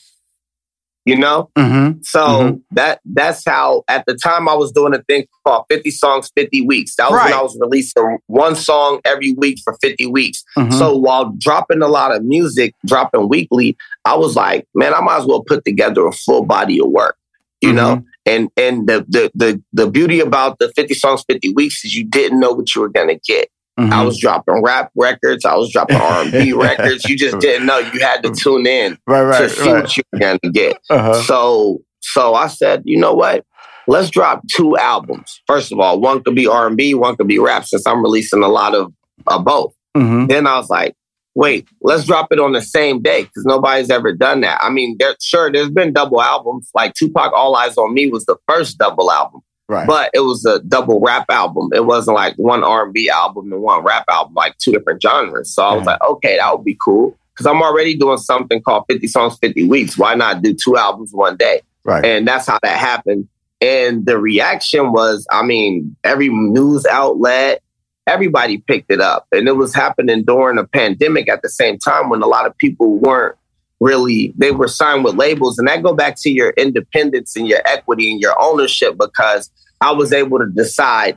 You 1.04 1.16
know, 1.16 1.48
mm-hmm. 1.56 2.02
so 2.02 2.20
mm-hmm. 2.20 2.56
that 2.72 3.00
that's 3.06 3.42
how 3.46 3.82
at 3.88 4.04
the 4.06 4.14
time 4.14 4.46
I 4.46 4.54
was 4.54 4.72
doing 4.72 4.92
a 4.92 5.02
thing 5.04 5.24
called 5.42 5.64
50 5.70 5.90
songs, 5.90 6.30
50 6.36 6.66
weeks. 6.66 6.96
That 6.96 7.10
was 7.10 7.16
right. 7.16 7.30
when 7.30 7.38
I 7.38 7.42
was 7.42 7.56
releasing 7.58 8.18
one 8.26 8.54
song 8.54 9.00
every 9.06 9.32
week 9.32 9.58
for 9.64 9.78
50 9.80 10.04
weeks. 10.08 10.44
Mm-hmm. 10.58 10.72
So 10.72 10.94
while 10.94 11.32
dropping 11.38 11.80
a 11.80 11.88
lot 11.88 12.14
of 12.14 12.24
music, 12.24 12.74
dropping 12.84 13.30
weekly, 13.30 13.74
I 14.04 14.16
was 14.16 14.36
like, 14.36 14.66
man, 14.74 14.92
I 14.92 15.00
might 15.00 15.20
as 15.20 15.24
well 15.24 15.42
put 15.42 15.64
together 15.64 16.06
a 16.06 16.12
full 16.12 16.44
body 16.44 16.78
of 16.78 16.90
work. 16.90 17.16
You 17.62 17.72
know, 17.72 17.96
mm-hmm. 17.96 18.06
and 18.26 18.50
and 18.58 18.86
the 18.86 19.06
the 19.08 19.30
the 19.34 19.62
the 19.72 19.90
beauty 19.90 20.20
about 20.20 20.58
the 20.58 20.70
50 20.76 20.92
songs, 20.92 21.24
50 21.26 21.54
weeks 21.54 21.86
is 21.86 21.96
you 21.96 22.04
didn't 22.04 22.38
know 22.38 22.52
what 22.52 22.74
you 22.74 22.82
were 22.82 22.90
gonna 22.90 23.18
get. 23.26 23.48
Mm-hmm. 23.78 23.92
I 23.92 24.02
was 24.02 24.18
dropping 24.18 24.62
rap 24.62 24.90
records. 24.96 25.44
I 25.44 25.54
was 25.54 25.70
dropping 25.70 25.98
R 25.98 26.22
and 26.22 26.32
B 26.32 26.52
records. 26.54 27.04
You 27.04 27.16
just 27.16 27.38
didn't 27.38 27.66
know. 27.66 27.78
You 27.78 28.00
had 28.00 28.22
to 28.24 28.32
tune 28.32 28.66
in 28.66 28.98
right, 29.06 29.22
right, 29.22 29.38
to 29.42 29.48
see 29.48 29.70
right. 29.70 29.82
what 29.82 29.96
you 29.96 30.02
were 30.12 30.18
going 30.18 30.38
to 30.42 30.50
get. 30.50 30.78
Uh-huh. 30.90 31.22
So, 31.22 31.78
so 32.00 32.34
I 32.34 32.48
said, 32.48 32.82
you 32.84 32.98
know 32.98 33.14
what? 33.14 33.44
Let's 33.86 34.10
drop 34.10 34.42
two 34.52 34.76
albums. 34.76 35.40
First 35.46 35.72
of 35.72 35.78
all, 35.78 36.00
one 36.00 36.22
could 36.24 36.34
be 36.34 36.46
R 36.46 36.66
and 36.66 36.76
B, 36.76 36.94
one 36.94 37.16
could 37.16 37.28
be 37.28 37.38
rap. 37.38 37.64
Since 37.64 37.86
I'm 37.86 38.02
releasing 38.02 38.42
a 38.42 38.48
lot 38.48 38.74
of 38.74 38.92
uh, 39.26 39.38
both. 39.38 39.74
Mm-hmm. 39.96 40.26
Then 40.26 40.46
I 40.46 40.56
was 40.56 40.68
like, 40.68 40.96
wait, 41.34 41.68
let's 41.80 42.04
drop 42.04 42.32
it 42.32 42.40
on 42.40 42.52
the 42.52 42.62
same 42.62 43.00
day 43.00 43.22
because 43.22 43.44
nobody's 43.44 43.90
ever 43.90 44.12
done 44.12 44.40
that. 44.40 44.58
I 44.60 44.70
mean, 44.70 44.96
there, 44.98 45.14
sure, 45.22 45.52
there's 45.52 45.70
been 45.70 45.92
double 45.92 46.20
albums. 46.20 46.68
Like 46.74 46.94
Tupac, 46.94 47.32
All 47.32 47.54
Eyez 47.54 47.76
on 47.76 47.94
Me 47.94 48.08
was 48.08 48.26
the 48.26 48.36
first 48.48 48.76
double 48.76 49.10
album. 49.10 49.40
Right. 49.68 49.86
But 49.86 50.10
it 50.14 50.20
was 50.20 50.46
a 50.46 50.60
double 50.60 50.98
rap 51.00 51.26
album. 51.28 51.70
It 51.74 51.84
wasn't 51.84 52.14
like 52.14 52.34
one 52.36 52.64
R 52.64 52.84
and 52.84 52.92
B 52.92 53.10
album 53.10 53.52
and 53.52 53.60
one 53.60 53.84
rap 53.84 54.04
album, 54.08 54.34
like 54.34 54.56
two 54.56 54.72
different 54.72 55.02
genres. 55.02 55.52
So 55.52 55.62
I 55.62 55.74
was 55.74 55.86
like, 55.86 56.00
okay, 56.00 56.38
that 56.38 56.56
would 56.56 56.64
be 56.64 56.76
cool 56.80 57.18
because 57.34 57.46
I'm 57.46 57.62
already 57.62 57.94
doing 57.94 58.18
something 58.18 58.62
called 58.62 58.84
50 58.88 59.06
songs, 59.08 59.38
50 59.38 59.68
weeks. 59.68 59.98
Why 59.98 60.14
not 60.14 60.42
do 60.42 60.54
two 60.54 60.76
albums 60.76 61.12
one 61.12 61.36
day? 61.36 61.60
Right. 61.84 62.04
And 62.04 62.26
that's 62.26 62.46
how 62.46 62.58
that 62.62 62.78
happened. 62.78 63.28
And 63.60 64.06
the 64.06 64.18
reaction 64.18 64.92
was, 64.92 65.26
I 65.30 65.42
mean, 65.42 65.96
every 66.02 66.28
news 66.28 66.86
outlet, 66.86 67.62
everybody 68.06 68.58
picked 68.58 68.90
it 68.90 69.00
up, 69.00 69.26
and 69.32 69.48
it 69.48 69.56
was 69.56 69.74
happening 69.74 70.24
during 70.24 70.58
a 70.58 70.66
pandemic 70.66 71.28
at 71.28 71.42
the 71.42 71.48
same 71.48 71.78
time 71.78 72.08
when 72.08 72.22
a 72.22 72.26
lot 72.26 72.46
of 72.46 72.56
people 72.56 72.98
weren't 72.98 73.36
really 73.80 74.32
they 74.36 74.50
were 74.50 74.68
signed 74.68 75.04
with 75.04 75.14
labels 75.14 75.58
and 75.58 75.68
that 75.68 75.82
go 75.82 75.94
back 75.94 76.16
to 76.20 76.30
your 76.30 76.50
independence 76.50 77.36
and 77.36 77.46
your 77.46 77.60
equity 77.64 78.10
and 78.10 78.20
your 78.20 78.34
ownership 78.42 78.96
because 78.98 79.50
I 79.80 79.92
was 79.92 80.12
able 80.12 80.38
to 80.38 80.46
decide 80.46 81.16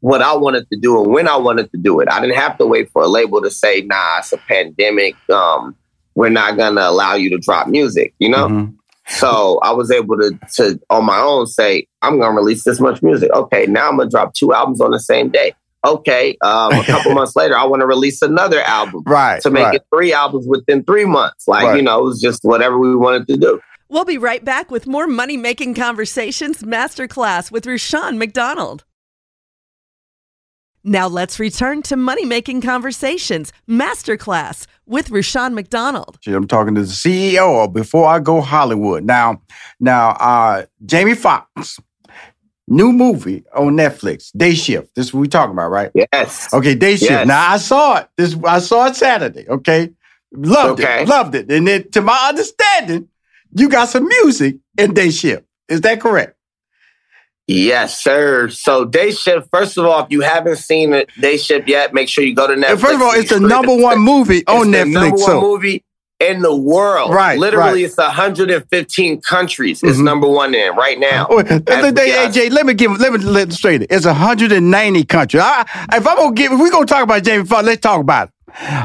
what 0.00 0.20
I 0.20 0.34
wanted 0.34 0.68
to 0.70 0.76
do 0.76 1.00
and 1.00 1.12
when 1.12 1.28
I 1.28 1.36
wanted 1.36 1.70
to 1.70 1.78
do 1.78 2.00
it. 2.00 2.08
I 2.10 2.20
didn't 2.20 2.36
have 2.36 2.58
to 2.58 2.66
wait 2.66 2.90
for 2.90 3.02
a 3.02 3.06
label 3.06 3.40
to 3.40 3.50
say, 3.50 3.82
nah, 3.82 4.18
it's 4.18 4.32
a 4.32 4.36
pandemic. 4.36 5.14
Um, 5.30 5.76
we're 6.16 6.28
not 6.28 6.56
gonna 6.56 6.80
allow 6.80 7.14
you 7.14 7.30
to 7.30 7.38
drop 7.38 7.68
music, 7.68 8.12
you 8.18 8.28
know? 8.28 8.48
Mm-hmm. 8.48 8.72
So 9.06 9.60
I 9.62 9.72
was 9.72 9.90
able 9.90 10.16
to 10.18 10.38
to 10.54 10.80
on 10.90 11.04
my 11.04 11.18
own 11.18 11.46
say, 11.46 11.86
I'm 12.02 12.18
gonna 12.18 12.34
release 12.34 12.64
this 12.64 12.80
much 12.80 13.02
music. 13.02 13.30
Okay, 13.32 13.66
now 13.66 13.88
I'm 13.88 13.96
gonna 13.96 14.10
drop 14.10 14.34
two 14.34 14.52
albums 14.52 14.80
on 14.80 14.90
the 14.90 15.00
same 15.00 15.28
day 15.28 15.54
okay, 15.84 16.36
um, 16.42 16.72
a 16.72 16.84
couple 16.84 17.12
months 17.14 17.36
later, 17.36 17.56
I 17.56 17.64
want 17.64 17.80
to 17.80 17.86
release 17.86 18.22
another 18.22 18.60
album. 18.60 19.02
Right. 19.06 19.40
To 19.42 19.50
make 19.50 19.64
right. 19.64 19.74
it 19.76 19.82
three 19.92 20.12
albums 20.12 20.46
within 20.46 20.84
three 20.84 21.04
months. 21.04 21.48
Like, 21.48 21.64
right. 21.64 21.76
you 21.76 21.82
know, 21.82 22.00
it 22.00 22.04
was 22.04 22.20
just 22.20 22.44
whatever 22.44 22.78
we 22.78 22.94
wanted 22.96 23.26
to 23.28 23.36
do. 23.36 23.60
We'll 23.88 24.04
be 24.04 24.18
right 24.18 24.44
back 24.44 24.70
with 24.70 24.86
more 24.86 25.06
Money 25.06 25.36
Making 25.36 25.74
Conversations 25.74 26.62
Masterclass 26.62 27.50
with 27.50 27.66
Rushion 27.66 28.18
McDonald. 28.18 28.84
Now 30.84 31.06
let's 31.06 31.38
return 31.38 31.82
to 31.82 31.96
Money 31.96 32.24
Making 32.24 32.60
Conversations 32.60 33.52
Masterclass 33.68 34.66
with 34.86 35.10
Rushion 35.10 35.54
McDonald. 35.54 36.18
I'm 36.26 36.48
talking 36.48 36.74
to 36.74 36.80
the 36.80 36.86
CEO 36.88 37.64
of 37.64 37.72
Before 37.72 38.08
I 38.08 38.18
Go 38.18 38.40
Hollywood. 38.40 39.04
Now, 39.04 39.42
now, 39.78 40.10
uh, 40.12 40.64
Jamie 40.84 41.14
Foxx 41.14 41.78
new 42.72 42.92
movie 42.92 43.44
on 43.54 43.76
Netflix, 43.76 44.32
Day 44.36 44.54
Shift. 44.54 44.94
This 44.94 45.06
is 45.06 45.14
what 45.14 45.20
we 45.20 45.28
talking 45.28 45.52
about, 45.52 45.70
right? 45.70 45.90
Yes. 45.94 46.52
Okay, 46.52 46.74
Day 46.74 46.96
Shift. 46.96 47.10
Yes. 47.10 47.26
Now 47.26 47.50
I 47.52 47.58
saw 47.58 47.98
it. 47.98 48.08
This 48.16 48.36
I 48.44 48.58
saw 48.58 48.86
it 48.86 48.96
Saturday. 48.96 49.46
Okay, 49.48 49.90
loved 50.32 50.80
Okay. 50.80 51.02
it, 51.02 51.08
loved 51.08 51.34
it. 51.34 51.50
And 51.50 51.68
then, 51.68 51.90
to 51.92 52.00
my 52.00 52.28
understanding, 52.28 53.08
you 53.54 53.68
got 53.68 53.88
some 53.88 54.08
music 54.08 54.56
in 54.78 54.94
Day 54.94 55.10
Shift. 55.10 55.44
Is 55.68 55.82
that 55.82 56.00
correct? 56.00 56.36
Yes, 57.46 58.00
sir. 58.02 58.48
So 58.48 58.84
Day 58.84 59.10
Shift, 59.10 59.48
first 59.50 59.76
of 59.76 59.84
all, 59.84 60.04
if 60.04 60.10
you 60.10 60.20
haven't 60.22 60.56
seen 60.56 60.92
it, 60.92 61.10
Day 61.20 61.36
Shift 61.36 61.68
yet, 61.68 61.92
make 61.92 62.08
sure 62.08 62.24
you 62.24 62.34
go 62.34 62.46
to 62.46 62.54
Netflix. 62.54 62.70
And 62.70 62.80
first 62.80 62.94
of 62.94 63.02
all, 63.02 63.12
it's 63.12 63.30
the 63.30 63.40
number 63.40 63.76
one 63.76 63.98
movie 63.98 64.46
on 64.46 64.70
the 64.70 64.78
Netflix. 64.78 64.92
number 64.92 65.10
one 65.10 65.18
so 65.18 65.40
movie 65.40 65.84
in 66.22 66.40
the 66.42 66.54
world. 66.54 67.12
Right, 67.12 67.38
Literally, 67.38 67.82
right. 67.82 67.84
it's 67.84 67.96
115 67.96 69.20
countries. 69.20 69.82
It's 69.82 69.98
Mhm. 69.98 70.04
number 70.04 70.28
one 70.28 70.54
in 70.54 70.74
right 70.76 70.98
now. 70.98 71.26
Oh, 71.30 71.38
As 71.38 71.48
hey, 71.48 71.90
we- 71.92 72.00
hey, 72.00 72.26
AJ, 72.26 72.50
let 72.50 72.66
me 72.66 72.74
give, 72.74 72.98
let 73.00 73.12
me 73.12 73.18
let 73.18 73.48
it 73.48 73.52
straight. 73.54 73.86
It's 73.90 74.06
190 74.06 75.04
countries. 75.04 75.42
I, 75.44 75.62
if 75.94 76.06
I'm 76.06 76.16
gonna 76.16 76.32
give, 76.32 76.52
if 76.52 76.60
we 76.60 76.70
gonna 76.70 76.86
talk 76.86 77.02
about 77.02 77.22
Jamie 77.22 77.44
Foxx, 77.44 77.64
let's 77.66 77.80
talk 77.80 78.00
about 78.00 78.28
it. 78.28 78.34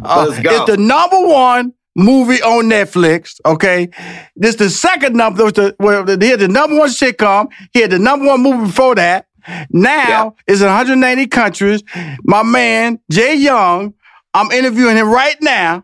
Uh, 0.04 0.26
Let's 0.30 0.42
go. 0.42 0.50
It's 0.56 0.72
the 0.72 0.78
number 0.78 1.20
one 1.28 1.74
movie 1.96 2.42
on 2.42 2.66
Netflix. 2.66 3.36
Okay, 3.46 3.90
this 4.36 4.56
the 4.56 4.70
second 4.70 5.16
number. 5.16 5.44
was 5.44 5.54
the, 5.54 5.76
well, 5.80 6.06
he 6.08 6.30
had 6.30 6.40
the 6.40 6.48
number 6.48 6.78
one 6.78 6.90
sitcom. 6.90 7.48
He 7.74 7.82
had 7.82 7.92
the 7.92 8.00
number 8.00 8.26
one 8.28 8.42
movie 8.42 8.68
before 8.68 8.96
that. 8.96 9.26
Now 9.72 10.36
it's 10.48 10.62
190 10.62 11.28
countries. 11.28 11.82
My 12.24 12.44
man 12.44 13.00
Jay 13.12 13.36
Young, 13.36 13.94
I'm 14.34 14.52
interviewing 14.52 14.98
him 14.98 15.10
right 15.10 15.38
now, 15.42 15.84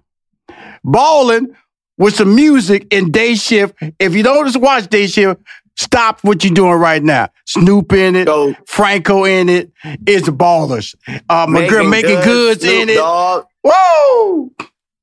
balling 0.84 1.56
with 1.98 2.16
some 2.16 2.36
music 2.36 2.88
in 2.92 3.12
Day 3.12 3.36
Shift. 3.36 3.76
If 4.00 4.16
you 4.16 4.24
don't 4.24 4.46
just 4.46 4.60
watch 4.60 4.88
Day 4.88 5.08
Shift, 5.08 5.42
stop 5.76 6.20
what 6.24 6.44
you're 6.44 6.54
doing 6.54 6.74
right 6.74 7.04
now. 7.04 7.30
Snoop 7.46 7.94
in 7.94 8.16
it, 8.16 8.30
Franco 8.68 9.26
in 9.26 9.50
it. 9.50 9.72
It's 9.84 10.28
ballers. 10.30 10.96
Uh, 11.30 11.46
my 11.50 11.68
girl 11.68 11.88
Meagan 11.88 12.24
Good's 12.24 12.64
in 12.64 12.90
it. 12.90 12.96
Dogg. 12.96 13.46
Whoa! 13.64 14.52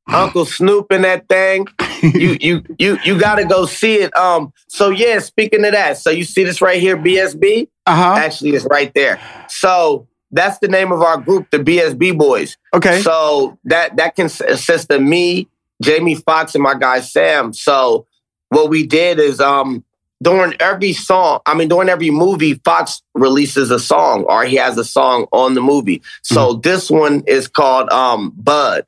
Uncle 0.09 0.45
Snoop 0.45 0.91
in 0.93 1.03
that 1.03 1.29
thing. 1.29 1.67
you 2.03 2.37
you 2.41 2.65
you 2.79 2.99
you 3.05 3.19
gotta 3.19 3.45
go 3.45 3.67
see 3.67 3.97
it. 3.97 4.15
Um, 4.17 4.53
so 4.69 4.91
yeah, 4.91 5.19
speaking 5.21 5.65
of 5.65 5.73
that, 5.73 5.99
so 5.99 6.11
you 6.11 6.25
see 6.25 6.45
this 6.45 6.61
right 6.61 6.81
here, 6.81 6.97
BSB? 6.97 7.69
Uh-huh. 7.87 8.15
Actually, 8.19 8.51
it's 8.51 8.67
right 8.67 8.93
there. 8.95 9.21
So 9.49 10.09
that's 10.31 10.59
the 10.59 10.69
name 10.69 10.93
of 10.93 11.03
our 11.03 11.19
group, 11.19 11.51
the 11.51 11.59
BSB 11.59 12.17
Boys. 12.17 12.57
Okay. 12.75 13.01
So 13.03 13.59
that 13.65 13.97
that 13.97 14.17
consists 14.17 14.87
of 14.91 15.03
me, 15.03 15.49
Jamie 15.83 16.15
Foxx, 16.17 16.55
and 16.55 16.63
my 16.63 16.75
guy 16.75 17.01
Sam. 17.01 17.53
So 17.53 18.07
what 18.49 18.69
we 18.69 18.87
did 18.87 19.19
is 19.19 19.41
um 19.41 19.85
during 20.23 20.55
every 20.61 20.93
song, 20.93 21.41
I 21.47 21.55
mean 21.55 21.69
during 21.69 21.89
every 21.89 22.11
movie, 22.11 22.55
Foxx 22.65 23.03
releases 23.15 23.71
a 23.71 23.79
song 23.79 24.25
or 24.25 24.45
he 24.45 24.57
has 24.57 24.77
a 24.77 24.85
song 24.85 25.27
on 25.33 25.55
the 25.55 25.61
movie. 25.63 26.03
So 26.23 26.55
this 26.55 26.91
one 26.91 27.23
is 27.27 27.49
called 27.49 27.89
um 27.91 28.31
Bud. 28.37 28.85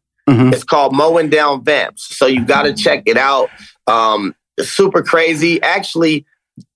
It's 0.52 0.62
called 0.64 0.94
Mowing 0.94 1.30
Down 1.30 1.64
Vamps. 1.64 2.16
So 2.16 2.26
you 2.26 2.44
got 2.44 2.62
to 2.62 2.74
check 2.74 3.02
it 3.06 3.16
out. 3.16 3.50
Um, 3.88 4.34
super 4.60 5.02
crazy. 5.02 5.60
Actually, 5.62 6.24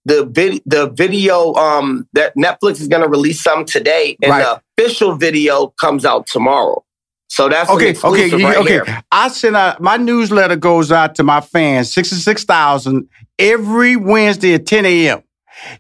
the 0.05 0.25
vid- 0.27 0.63
the 0.67 0.89
video 0.91 1.53
um, 1.55 2.09
that 2.15 2.35
Netflix 2.37 2.81
is 2.81 2.89
going 2.89 3.03
to 3.03 3.09
release 3.09 3.41
some 3.43 3.65
today, 3.65 4.17
and 4.23 4.31
Right. 4.31 4.43
the 4.77 4.83
official 4.85 5.15
video 5.15 5.69
comes 5.81 6.05
out 6.05 6.27
tomorrow. 6.27 6.85
So 7.29 7.49
that's 7.49 7.71
Okay, 7.71 7.95
okay, 8.03 8.31
right 8.45 8.57
okay. 8.59 8.73
here. 8.73 9.03
I 9.11 9.29
send 9.29 9.57
out 9.57 9.81
my 9.81 9.97
newsletter 9.97 10.57
goes 10.57 10.93
out 10.93 11.15
to 11.17 11.25
my 11.25 11.41
fans, 11.41 11.93
sixty-six 11.93 12.45
thousand 12.45 13.09
every 13.39 13.97
Wednesday 13.97 14.55
at 14.55 14.67
ten 14.67 14.87
a.m. 14.87 15.23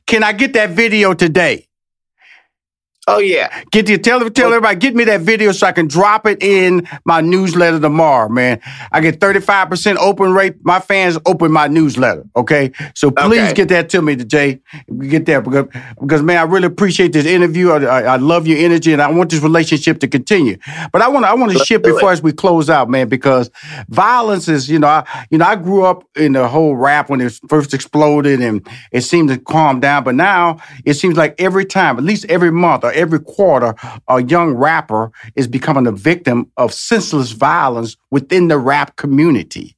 Can 0.06 0.24
I 0.24 0.32
get 0.32 0.54
that 0.54 0.70
video 0.70 1.14
today? 1.14 1.65
Oh 3.08 3.18
yeah. 3.18 3.62
Get 3.70 3.86
the 3.86 3.98
tell 3.98 4.28
tell 4.30 4.48
everybody 4.48 4.76
get 4.78 4.96
me 4.96 5.04
that 5.04 5.20
video 5.20 5.52
so 5.52 5.66
I 5.68 5.72
can 5.72 5.86
drop 5.86 6.26
it 6.26 6.42
in 6.42 6.88
my 7.04 7.20
newsletter 7.20 7.78
tomorrow, 7.78 8.28
man. 8.28 8.60
I 8.90 9.00
get 9.00 9.20
35% 9.20 9.96
open 9.98 10.32
rate. 10.32 10.56
My 10.64 10.80
fans 10.80 11.16
open 11.24 11.52
my 11.52 11.68
newsletter. 11.68 12.24
Okay. 12.34 12.72
So 12.94 13.12
please 13.12 13.42
Okay. 13.42 13.54
get 13.54 13.68
that 13.68 13.90
to 13.90 14.02
me, 14.02 14.16
Jay. 14.16 14.60
Get 15.08 15.26
that 15.26 15.44
because, 15.44 15.66
because 16.00 16.22
man, 16.22 16.38
I 16.38 16.42
really 16.42 16.66
appreciate 16.66 17.12
this 17.12 17.26
interview. 17.26 17.70
I, 17.70 17.84
I, 17.84 18.02
I 18.14 18.16
love 18.16 18.46
your 18.48 18.58
energy 18.58 18.92
and 18.92 19.00
I 19.00 19.08
want 19.12 19.30
this 19.30 19.40
relationship 19.40 20.00
to 20.00 20.08
continue. 20.08 20.56
But 20.92 21.00
I 21.02 21.08
want 21.08 21.26
to 21.26 21.28
I 21.30 21.34
want 21.34 21.52
to 21.52 21.58
shift 21.58 21.84
before 21.84 22.10
as 22.10 22.22
we 22.22 22.32
close 22.32 22.68
out, 22.68 22.90
man, 22.90 23.08
because 23.08 23.50
violence 23.88 24.48
is, 24.48 24.68
you 24.68 24.80
know, 24.80 24.88
I 24.88 25.26
you 25.30 25.38
know, 25.38 25.44
I 25.44 25.54
grew 25.54 25.84
up 25.84 26.02
in 26.16 26.32
the 26.32 26.48
whole 26.48 26.74
rap 26.74 27.08
when 27.10 27.20
it 27.20 27.38
first 27.48 27.72
exploded 27.72 28.40
and 28.40 28.66
it 28.90 29.02
seemed 29.02 29.28
to 29.28 29.38
calm 29.38 29.78
down. 29.78 30.02
But 30.02 30.16
now 30.16 30.58
it 30.84 30.94
seems 30.94 31.16
like 31.16 31.36
every 31.40 31.64
time, 31.66 31.98
at 31.98 32.02
least 32.04 32.24
every 32.26 32.50
month 32.50 32.82
or 32.82 32.95
every 32.96 33.20
quarter, 33.20 33.74
a 34.08 34.22
young 34.22 34.54
rapper 34.54 35.12
is 35.36 35.46
becoming 35.46 35.86
a 35.86 35.92
victim 35.92 36.50
of 36.56 36.72
senseless 36.72 37.32
violence 37.32 37.96
within 38.10 38.48
the 38.48 38.58
rap 38.58 38.96
community. 38.96 39.76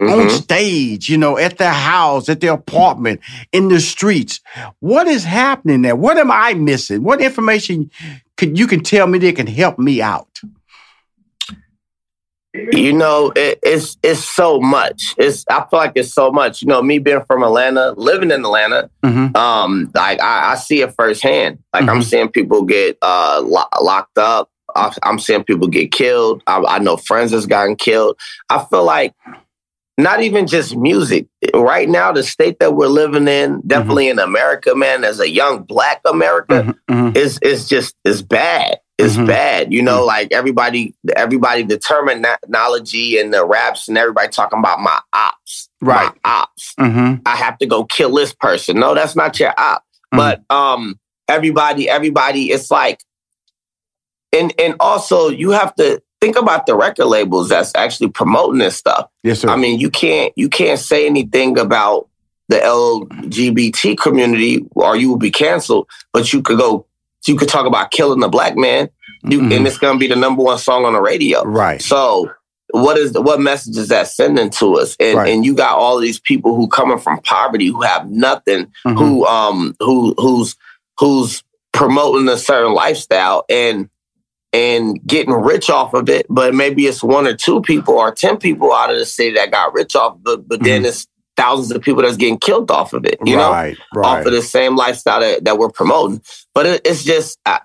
On 0.00 0.26
Mhm. 0.26 0.30
stage, 0.30 1.08
you 1.08 1.18
know, 1.18 1.36
at 1.36 1.58
their 1.58 1.72
house, 1.72 2.28
at 2.28 2.40
their 2.40 2.54
apartment, 2.54 3.20
in 3.52 3.68
the 3.68 3.78
streets. 3.78 4.40
What 4.80 5.06
is 5.06 5.22
happening 5.22 5.82
there? 5.82 5.94
What 5.94 6.16
am 6.18 6.30
I 6.30 6.54
missing? 6.54 7.02
What 7.02 7.20
information 7.20 7.90
could 8.36 8.58
you 8.58 8.66
can 8.66 8.80
tell 8.82 9.06
me 9.06 9.18
that 9.18 9.36
can 9.36 9.46
help 9.46 9.78
me 9.78 10.00
out? 10.00 10.40
You 12.54 12.92
know, 12.92 13.32
it, 13.34 13.58
it's 13.62 13.96
it's 14.02 14.22
so 14.24 14.60
much. 14.60 15.14
It's 15.16 15.44
I 15.48 15.64
feel 15.70 15.78
like 15.78 15.92
it's 15.94 16.12
so 16.12 16.30
much. 16.30 16.60
You 16.60 16.68
know, 16.68 16.82
me 16.82 16.98
being 16.98 17.24
from 17.26 17.42
Atlanta, 17.42 17.92
living 17.96 18.30
in 18.30 18.44
Atlanta, 18.44 18.90
Mm-hmm. 19.02 19.34
um, 19.36 19.90
like 19.94 20.20
I, 20.20 20.52
I 20.52 20.54
see 20.56 20.82
it 20.82 20.92
firsthand. 20.94 21.58
Like 21.72 21.88
I'm 21.88 22.00
Mhm. 22.00 22.04
seeing 22.04 22.28
people 22.28 22.62
get 22.64 22.98
uh 23.00 23.40
lo- 23.42 23.64
locked 23.80 24.18
up. 24.18 24.50
I, 24.76 24.94
I'm 25.02 25.18
seeing 25.18 25.44
people 25.44 25.66
get 25.68 25.92
killed. 25.92 26.42
I, 26.46 26.62
I 26.68 26.78
know 26.78 26.96
friends 26.98 27.30
that's 27.30 27.46
gotten 27.46 27.74
killed. 27.76 28.18
I 28.50 28.64
feel 28.70 28.84
like 28.84 29.14
not 29.98 30.22
even 30.22 30.46
just 30.46 30.76
music. 30.76 31.26
Right 31.54 31.88
now, 31.88 32.12
the 32.12 32.22
state 32.22 32.58
that 32.60 32.74
we're 32.74 32.86
living 32.88 33.28
in, 33.28 33.60
definitely 33.66 34.08
in 34.08 34.18
America, 34.18 34.74
man, 34.74 35.04
as 35.04 35.20
a 35.20 35.28
young 35.28 35.62
Black 35.62 36.00
America, 36.06 36.74
Mm-hmm. 36.90 37.16
is 37.16 37.38
is 37.42 37.66
just 37.68 37.94
is 38.04 38.22
bad. 38.22 38.78
It's 38.98 39.16
Mhm. 39.16 39.26
bad. 39.26 39.72
You 39.72 39.82
know, 39.82 40.04
like 40.04 40.32
everybody, 40.32 40.94
everybody, 41.16 41.62
the 41.62 41.78
terminology 41.78 43.18
and 43.18 43.32
the 43.32 43.44
raps 43.44 43.88
and 43.88 43.96
everybody 43.98 44.28
talking 44.28 44.58
about 44.58 44.80
my 44.80 44.98
ops, 45.12 45.68
Right. 45.80 46.12
My 46.24 46.30
ops. 46.30 46.74
Mm-hmm. 46.78 47.22
I 47.26 47.36
have 47.36 47.58
to 47.58 47.66
go 47.66 47.84
kill 47.84 48.12
this 48.14 48.32
person. 48.32 48.78
No, 48.78 48.94
that's 48.94 49.16
not 49.16 49.38
your 49.40 49.52
op. 49.58 49.82
But 50.12 50.42
um, 50.50 50.98
everybody, 51.28 51.88
everybody, 51.88 52.50
it's 52.52 52.70
like, 52.70 53.00
and 54.32 54.52
and 54.58 54.74
also 54.78 55.28
you 55.30 55.50
have 55.50 55.74
to 55.76 56.00
think 56.20 56.36
about 56.36 56.66
the 56.66 56.74
record 56.76 57.06
labels 57.06 57.48
that's 57.48 57.72
actually 57.74 58.08
promoting 58.10 58.58
this 58.58 58.76
stuff. 58.76 59.08
Yes, 59.22 59.40
sir. 59.40 59.48
I 59.48 59.56
mean, 59.56 59.80
you 59.80 59.90
can't 59.90 60.32
you 60.36 60.48
can't 60.48 60.78
say 60.78 61.06
anything 61.06 61.58
about 61.58 62.08
the 62.48 62.58
LGBT 62.58 63.96
community 63.98 64.64
or 64.74 64.96
you 64.96 65.08
will 65.08 65.16
be 65.18 65.30
canceled. 65.30 65.88
But 66.12 66.32
you 66.32 66.42
could 66.42 66.58
go, 66.58 66.86
you 67.26 67.36
could 67.36 67.48
talk 67.48 67.66
about 67.66 67.90
killing 67.90 68.20
the 68.20 68.28
black 68.28 68.56
man, 68.56 68.88
you, 69.22 69.40
and 69.52 69.66
it's 69.66 69.78
gonna 69.78 69.98
be 69.98 70.08
the 70.08 70.16
number 70.16 70.42
one 70.42 70.58
song 70.58 70.84
on 70.84 70.92
the 70.94 71.00
radio. 71.00 71.40
Mm-hmm. 71.40 71.50
Right. 71.56 71.82
So 71.82 72.30
what 72.70 72.96
is 72.98 73.12
the, 73.12 73.20
what 73.20 73.40
message 73.40 73.76
is 73.76 73.88
that 73.88 74.08
sending 74.08 74.50
to 74.50 74.78
us? 74.78 74.96
And 74.98 75.18
Right. 75.18 75.32
and 75.32 75.44
you 75.44 75.54
got 75.54 75.76
all 75.76 75.98
these 75.98 76.18
people 76.20 76.54
who 76.56 76.68
coming 76.68 76.98
from 76.98 77.20
poverty 77.20 77.66
who 77.66 77.82
have 77.82 78.08
nothing, 78.10 78.72
Mhm. 78.86 78.98
who 78.98 79.26
um 79.26 79.76
who 79.80 80.14
who's 80.18 80.56
who's 80.98 81.42
promoting 81.72 82.28
a 82.28 82.36
certain 82.38 82.72
lifestyle 82.74 83.44
and 83.48 83.88
and 84.54 85.00
getting 85.06 85.32
rich 85.32 85.70
off 85.70 85.94
of 85.94 86.10
it, 86.10 86.26
but 86.28 86.54
maybe 86.54 86.86
it's 86.86 87.02
one 87.02 87.26
or 87.26 87.34
two 87.34 87.62
people 87.62 87.94
or 87.94 88.12
ten 88.12 88.36
people 88.36 88.72
out 88.72 88.90
of 88.90 88.98
the 88.98 89.06
city 89.06 89.34
that 89.34 89.50
got 89.50 89.72
rich 89.72 89.94
off, 89.96 90.16
but 90.22 90.46
but 90.48 90.62
then 90.62 90.84
it's 90.84 91.06
thousands 91.36 91.72
of 91.72 91.82
people 91.82 92.02
that's 92.02 92.16
getting 92.16 92.38
killed 92.38 92.70
off 92.70 92.92
of 92.92 93.04
it, 93.04 93.18
you. 93.24 93.36
Right, 93.36 93.76
know, 93.94 94.00
right. 94.00 94.20
off 94.20 94.26
of 94.26 94.32
the 94.32 94.42
same 94.42 94.76
lifestyle 94.76 95.20
that, 95.20 95.44
that 95.44 95.58
we're 95.58 95.70
promoting. 95.70 96.22
But 96.54 96.66
it, 96.66 96.82
it's 96.86 97.04
just 97.04 97.38
I, 97.46 97.60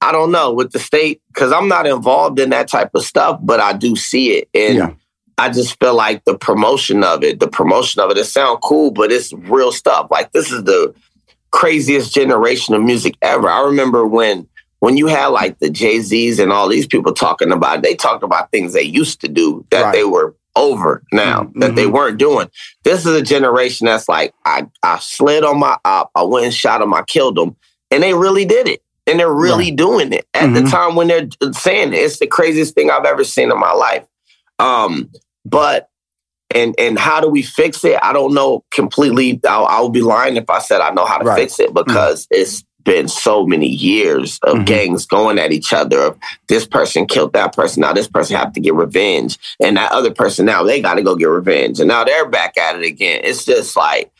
I 0.00 0.12
don't 0.12 0.32
know 0.32 0.52
with 0.52 0.72
the 0.72 0.78
state 0.78 1.20
because 1.28 1.52
I'm 1.52 1.68
not 1.68 1.86
involved 1.86 2.38
in 2.40 2.50
that 2.50 2.68
type 2.68 2.90
of 2.94 3.04
stuff, 3.04 3.38
but 3.42 3.60
I 3.60 3.72
do 3.74 3.96
see 3.96 4.32
it, 4.38 4.48
and 4.54 4.76
Yeah. 4.76 4.94
I 5.38 5.48
just 5.48 5.80
feel 5.80 5.94
like 5.94 6.24
the 6.24 6.36
promotion 6.36 7.02
of 7.02 7.24
it, 7.24 7.40
the 7.40 7.48
promotion 7.48 8.00
of 8.02 8.10
it, 8.10 8.18
it 8.18 8.24
sounds 8.26 8.58
cool, 8.62 8.90
but 8.90 9.10
it's 9.10 9.32
real 9.32 9.72
stuff. 9.72 10.08
Like 10.10 10.32
this 10.32 10.52
is 10.52 10.64
the 10.64 10.94
craziest 11.50 12.14
generation 12.14 12.74
of 12.74 12.82
music 12.82 13.14
ever. 13.22 13.48
I 13.48 13.62
remember 13.64 14.06
when 14.06 14.46
when 14.80 14.96
you 14.96 15.06
had 15.06 15.28
like 15.28 15.58
the 15.60 15.70
Jay 15.70 16.00
Z's 16.00 16.38
and 16.40 16.52
all 16.52 16.68
these 16.68 16.86
people 16.88 17.12
talking 17.14 17.52
about, 17.52 17.78
it, 17.78 17.82
they 17.82 17.94
talked 17.94 18.24
about 18.24 18.50
things 18.50 18.72
they 18.72 18.82
used 18.82 19.20
to 19.20 19.28
do 19.28 19.64
that 19.70 19.82
Right. 19.82 19.92
they 19.92 20.04
were 20.04 20.34
over 20.56 21.02
now 21.12 21.50
that 21.56 21.76
they 21.76 21.86
weren't 21.86 22.18
doing. 22.18 22.48
This 22.84 23.06
is 23.06 23.14
a 23.14 23.22
generation 23.22 23.86
that's 23.86 24.08
like, 24.08 24.34
I 24.44 24.66
I 24.82 24.98
slid 24.98 25.44
on 25.44 25.58
my 25.58 25.76
op, 25.84 26.10
I 26.14 26.22
went 26.22 26.44
and 26.46 26.54
shot 26.54 26.82
him, 26.82 26.92
I 26.94 27.02
killed 27.02 27.38
him, 27.38 27.56
and 27.90 28.02
they 28.02 28.14
really 28.14 28.44
did 28.44 28.68
it. 28.68 28.82
And 29.06 29.18
they're 29.18 29.32
really 29.32 29.72
doing 29.72 30.12
it 30.12 30.26
at 30.32 30.54
the 30.54 30.60
Mhm. 30.60 30.70
time 30.70 30.94
when 30.94 31.08
they're 31.08 31.28
saying 31.52 31.92
it. 31.92 31.96
It's 31.96 32.18
the 32.20 32.26
craziest 32.28 32.74
thing 32.74 32.90
I've 32.90 33.04
ever 33.04 33.24
seen 33.24 33.50
in 33.50 33.58
my 33.58 33.72
life. 33.72 34.04
Um, 34.60 35.10
but 35.44 35.88
and 36.54 36.74
and 36.78 36.98
how 36.98 37.20
do 37.20 37.28
we 37.28 37.42
fix 37.42 37.82
it? 37.84 37.98
I 38.02 38.12
don't 38.12 38.34
know 38.34 38.62
completely. 38.70 39.40
I'll, 39.48 39.64
I'll 39.66 39.88
be 39.88 40.02
lying 40.02 40.36
if 40.36 40.48
I 40.50 40.58
said 40.60 40.80
I 40.80 40.90
know 40.90 41.04
how 41.04 41.18
to 41.18 41.24
Right. 41.24 41.40
fix 41.40 41.58
it 41.58 41.72
because 41.74 42.28
it's 42.30 42.62
been 42.84 43.08
so 43.08 43.46
many 43.46 43.68
years 43.68 44.38
of 44.42 44.56
mm-hmm. 44.56 44.64
gangs 44.64 45.06
going 45.06 45.38
at 45.38 45.52
each 45.52 45.72
other. 45.72 46.00
Of 46.00 46.18
this 46.48 46.66
person 46.66 47.06
killed 47.06 47.32
that 47.34 47.54
person. 47.54 47.80
Now 47.80 47.92
this 47.92 48.08
person 48.08 48.36
have 48.36 48.52
to 48.52 48.60
get 48.60 48.74
revenge, 48.74 49.38
and 49.60 49.76
that 49.76 49.92
other 49.92 50.12
person 50.12 50.46
now 50.46 50.62
they 50.62 50.80
got 50.80 50.94
to 50.94 51.02
go 51.02 51.16
get 51.16 51.26
revenge, 51.28 51.80
and 51.80 51.88
now 51.88 52.04
they're 52.04 52.28
back 52.28 52.56
at 52.56 52.76
it 52.76 52.84
again. 52.84 53.20
It's 53.24 53.44
just 53.44 53.76
like 53.76 54.12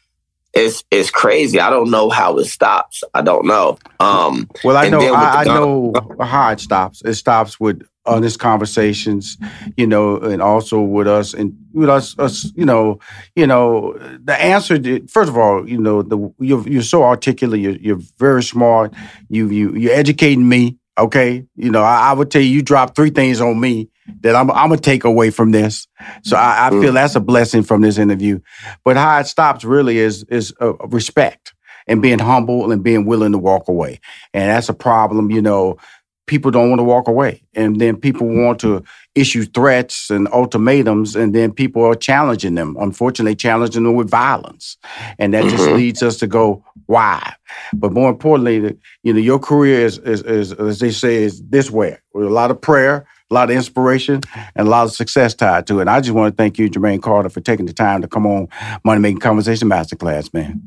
it's 0.55 0.85
it's 0.90 1.11
crazy. 1.11 1.61
I 1.61 1.70
don't 1.70 1.90
know 1.90 2.11
how 2.11 2.38
it 2.38 2.44
stops. 2.44 3.03
I 3.14 3.22
don't 3.22 3.46
know. 3.46 3.79
Um, 4.01 4.51
well, 4.64 4.77
I 4.77 4.88
know 4.88 5.01
I, 5.14 5.40
I 5.40 5.44
know 5.44 5.92
how 6.20 6.51
it 6.51 6.61
stops. 6.61 7.03
It 7.05 7.14
stops 7.14 7.59
with 7.59 7.83
honest 8.05 8.38
conversations, 8.38 9.38
you 9.77 9.87
know, 9.87 10.17
and 10.19 10.43
also 10.43 10.81
with 10.81 11.07
us 11.07 11.35
and 11.35 11.57
with 11.73 11.88
us, 11.88 12.19
us, 12.19 12.53
you 12.55 12.65
know, 12.65 12.99
you 13.37 13.47
know, 13.47 13.93
the 14.23 14.35
answer. 14.41 14.79
To, 14.79 15.07
first 15.07 15.31
of 15.31 15.37
all, 15.37 15.69
you 15.69 15.79
know, 15.79 16.03
the 16.03 16.33
you're, 16.38 16.67
you're 16.69 16.83
so 16.83 17.05
articulate. 17.05 17.61
You're, 17.61 17.77
you're 17.77 18.01
very 18.19 18.43
smart. 18.43 18.95
You 19.29 19.49
you 19.49 19.75
you're 19.75 19.95
educating 19.95 20.49
me. 20.49 20.79
Okay, 20.99 21.47
you 21.57 21.71
know, 21.71 21.83
I, 21.83 22.11
I 22.11 22.12
would 22.12 22.31
tell 22.31 22.43
you, 22.43 22.49
you 22.49 22.62
drop 22.62 22.95
three 22.95 23.09
things 23.11 23.41
on 23.41 23.59
me 23.59 23.88
that 24.21 24.37
I'm, 24.37 24.51
I'm 24.51 24.69
gonna 24.69 24.81
take 24.81 25.05
away 25.05 25.31
from 25.31 25.51
this. 25.51 25.87
So 26.23 26.37
I, 26.37 26.67
I 26.67 26.71
feel 26.71 26.91
mm. 26.91 26.95
that's 26.95 27.15
a 27.15 27.21
blessing 27.21 27.62
from 27.62 27.81
this 27.81 27.97
interview. 27.97 28.41
But 28.85 28.97
how 28.97 29.19
it 29.19 29.27
stops 29.27 29.65
really 29.65 29.99
is 29.99 30.25
is 30.25 30.53
uh, 30.61 30.75
respect 30.88 31.55
and 31.87 32.03
being 32.03 32.19
humble 32.19 32.71
and 32.71 32.83
being 32.83 33.07
willing 33.07 33.33
to 33.33 33.38
walk 33.38 33.69
away. 33.69 34.01
And 34.35 34.51
that's 34.51 34.69
a 34.69 34.75
problem, 34.75 35.31
you 35.31 35.41
know 35.41 35.79
people 36.27 36.51
don't 36.51 36.69
want 36.69 36.79
to 36.79 36.85
walk 36.85 37.09
away. 37.09 37.43
And 37.55 37.81
then 37.81 37.97
people 37.97 38.27
want 38.27 38.61
to 38.61 38.83
issue 39.15 39.45
threats 39.45 40.11
and 40.11 40.29
ultimatums, 40.33 41.15
and 41.17 41.35
then 41.35 41.53
people 41.53 41.85
are 41.85 41.95
challenging 41.95 42.55
them, 42.55 42.77
unfortunately, 42.81 43.35
challenging 43.35 43.83
them 43.83 43.95
with 43.95 44.09
violence. 44.09 44.77
And 45.19 45.35
that 45.35 45.45
mm-hmm. 45.45 45.57
just 45.57 45.69
leads 45.71 46.03
us 46.03 46.17
to 46.19 46.27
go, 46.27 46.65
why? 46.87 47.35
But 47.75 47.93
more 47.93 48.11
importantly, 48.11 48.79
you 49.03 49.13
know, 49.13 49.21
your 49.21 49.39
career 49.39 49.85
is, 49.85 49.99
is, 49.99 50.23
is, 50.23 50.53
as 50.53 50.79
they 50.79 50.91
say, 50.91 51.17
is 51.23 51.43
this 51.43 51.71
way 51.71 51.99
with 52.15 52.27
a 52.27 52.31
lot 52.31 52.51
of 52.51 52.61
prayer, 52.61 53.07
a 53.31 53.35
lot 53.35 53.51
of 53.51 53.57
inspiration, 53.57 54.21
and 54.55 54.67
a 54.67 54.71
lot 54.71 54.85
of 54.85 54.93
success 54.93 55.35
tied 55.35 55.67
to 55.67 55.79
it. 55.79 55.83
And 55.83 55.91
I 55.91 56.01
just 56.01 56.15
want 56.15 56.33
to 56.33 56.37
thank 56.37 56.59
you, 56.59 56.71
Jermaine 56.71 57.03
Carter, 57.03 57.29
for 57.29 57.41
taking 57.41 57.67
the 57.67 57.73
time 57.73 58.01
to 58.03 58.09
come 58.09 58.27
on 58.27 58.49
Money 58.85 59.01
Making 59.01 59.21
Conversation 59.21 59.69
Masterclass, 59.69 60.33
man. 60.33 60.63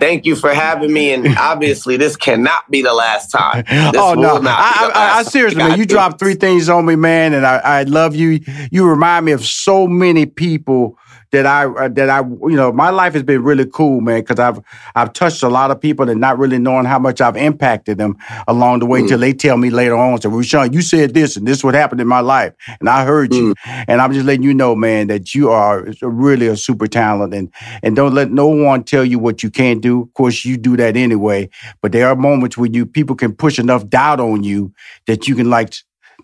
Thank 0.00 0.26
you 0.26 0.36
for 0.36 0.52
having 0.52 0.92
me, 0.92 1.12
and 1.12 1.36
obviously 1.38 1.96
this 1.96 2.16
cannot 2.16 2.70
be 2.70 2.82
the 2.82 2.94
last 2.94 3.30
time. 3.30 3.64
Oh, 3.70 3.92
this 3.92 4.00
oh 4.00 4.14
no, 4.14 4.40
I, 4.44 4.90
I, 4.94 5.18
I, 5.18 5.22
seriously, 5.22 5.58
man, 5.58 5.78
you 5.78 5.86
dropped 5.86 6.18
three 6.18 6.34
things 6.34 6.68
on 6.68 6.86
me, 6.86 6.96
man, 6.96 7.34
and 7.34 7.46
I, 7.46 7.58
I 7.58 7.82
love 7.84 8.14
you. 8.14 8.40
You 8.70 8.88
remind 8.88 9.26
me 9.26 9.32
of 9.32 9.44
so 9.44 9.86
many 9.86 10.26
people 10.26 10.98
that 11.30 11.46
I 11.46 11.66
uh, 11.66 11.88
that 11.88 12.08
I 12.08 12.20
you 12.20 12.56
know 12.56 12.72
my 12.72 12.90
life 12.90 13.14
has 13.14 13.22
been 13.22 13.42
really 13.42 13.66
cool, 13.66 14.00
man, 14.00 14.20
because 14.20 14.38
I've 14.38 14.60
I've 14.94 15.12
touched 15.12 15.42
a 15.42 15.48
lot 15.48 15.70
of 15.70 15.80
people 15.80 16.08
and 16.08 16.20
not 16.20 16.38
really 16.38 16.58
knowing 16.58 16.84
how 16.84 16.98
much 16.98 17.20
I've 17.20 17.36
impacted 17.36 17.98
them 17.98 18.16
along 18.46 18.80
the 18.80 18.86
way 18.86 19.00
until 19.00 19.18
mm. 19.18 19.22
they 19.22 19.32
tell 19.32 19.56
me 19.56 19.70
later 19.70 19.96
on, 19.96 20.20
so 20.20 20.30
Rushion, 20.30 20.72
you 20.72 20.82
said 20.82 21.14
this 21.14 21.36
and 21.36 21.46
this 21.46 21.58
is 21.58 21.64
what 21.64 21.74
happened 21.74 22.00
in 22.00 22.08
my 22.08 22.20
life, 22.20 22.54
and 22.80 22.88
I 22.88 23.04
heard 23.04 23.34
you, 23.34 23.54
mm. 23.54 23.84
and 23.88 24.00
I'm 24.00 24.12
just 24.12 24.26
letting 24.26 24.42
you 24.42 24.54
know, 24.54 24.74
man, 24.74 25.08
that 25.08 25.34
you 25.34 25.50
are 25.50 25.86
really 26.02 26.46
a 26.46 26.56
super 26.56 26.86
talent, 26.86 27.34
and 27.34 27.52
and 27.82 27.94
don't 27.94 28.14
let 28.14 28.30
no 28.30 28.48
one 28.48 28.84
tell 28.84 29.04
you 29.04 29.18
what 29.18 29.42
you 29.42 29.50
can't 29.50 29.80
do. 29.80 30.02
Of 30.02 30.14
course, 30.14 30.44
you 30.44 30.56
do 30.56 30.76
that 30.76 30.96
anyway, 30.96 31.50
but 31.82 31.92
there 31.92 32.08
are 32.08 32.16
moments 32.16 32.56
when 32.56 32.74
you 32.74 32.86
people 32.86 33.16
can 33.16 33.34
push 33.34 33.58
enough 33.58 33.88
doubt 33.88 34.20
on 34.20 34.44
you 34.44 34.72
that 35.06 35.28
you 35.28 35.34
can 35.34 35.50
like 35.50 35.74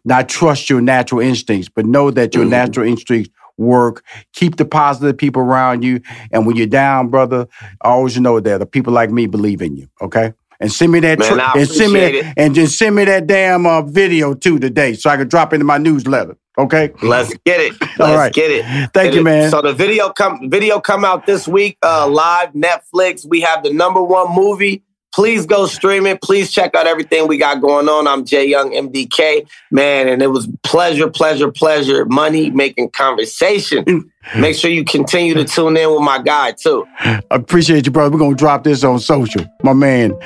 not 0.05 0.29
trust 0.29 0.69
your 0.69 0.81
natural 0.81 1.21
instincts, 1.21 1.69
but 1.69 1.87
know 1.87 2.11
that 2.11 2.35
your 2.35 2.45
mm. 2.45 2.51
natural 2.51 2.87
instincts 2.87 3.31
work. 3.57 4.05
Keep 4.33 4.57
the 4.57 4.65
positive 4.65 5.17
people 5.17 5.43
around 5.43 5.83
you. 5.83 6.01
And 6.33 6.47
when 6.47 6.57
you're 6.57 6.67
down, 6.67 7.09
brother, 7.09 7.47
always 7.81 8.19
know 8.19 8.41
that 8.41 8.59
the 8.59 8.67
people 8.67 8.93
like 8.93 9.11
me 9.11 9.27
believe 9.27 9.63
in 9.63 9.77
you. 9.77 9.89
Okay. 10.01 10.35
And 10.61 10.73
send 10.73 10.93
me 10.93 11.01
that, 11.01 11.19
Man, 11.19 11.41
and 11.41 11.69
send 11.69 11.93
me 11.93 12.01
that, 12.01 12.35
and 12.37 12.55
just 12.55 12.79
send 12.79 12.95
me 12.95 13.05
that 13.05 13.27
damn 13.27 13.67
uh, 13.67 13.83
video 13.83 14.35
too 14.35 14.61
today, 14.61 14.95
so 14.95 15.11
I 15.11 15.17
can 15.17 15.29
drop 15.29 15.53
into 15.53 15.65
my 15.65 15.79
newsletter. 15.79 16.37
Okay, 16.57 16.93
let's 17.03 17.35
get 17.45 17.61
it. 17.61 17.73
Let's 17.81 18.01
All 18.01 18.17
right. 18.17 18.33
get 18.33 18.51
it. 18.53 18.65
Thank 18.95 19.09
and 19.09 19.15
you, 19.17 19.25
man. 19.25 19.51
So 19.51 19.61
the 19.61 19.73
video 19.73 20.11
come 20.11 20.49
video 20.49 20.79
come 20.81 21.05
out 21.05 21.27
this 21.27 21.49
week, 21.49 21.77
uh, 21.83 22.09
live 22.09 22.53
Netflix. 22.53 23.27
We 23.29 23.41
have 23.41 23.65
the 23.65 23.73
number 23.73 24.01
one 24.01 24.33
movie 24.35 24.85
Please 25.15 25.47
go 25.47 25.67
stream 25.67 26.07
it. 26.07 26.21
Please 26.21 26.51
check 26.51 26.75
out 26.75 26.89
everything 26.89 27.29
we 27.29 27.39
got 27.39 27.61
going 27.61 27.89
on. 27.89 28.09
I'm 28.09 28.25
Jay 28.25 28.47
Young 28.47 28.73
MDK, 28.73 29.49
man, 29.71 30.09
and 30.09 30.21
it 30.21 30.27
was 30.27 30.49
pleasure, 30.65 31.09
pleasure, 31.09 31.53
pleasure. 31.53 32.05
Money 32.05 32.51
making 32.51 32.91
conversation. 32.91 34.11
Make 34.37 34.57
sure 34.57 34.73
you 34.73 34.85
continue 34.85 35.35
to 35.35 35.45
tune 35.45 35.77
in 35.77 35.93
with 35.93 36.01
my 36.01 36.21
guy 36.21 36.53
too. 36.53 36.85
Appreciate 37.31 37.87
you, 37.87 37.93
brother. 37.93 38.11
We're 38.11 38.19
gonna 38.19 38.35
drop 38.35 38.65
this 38.65 38.83
on 38.83 38.99
social. 38.99 39.45
My 39.63 39.73
man, 39.73 40.19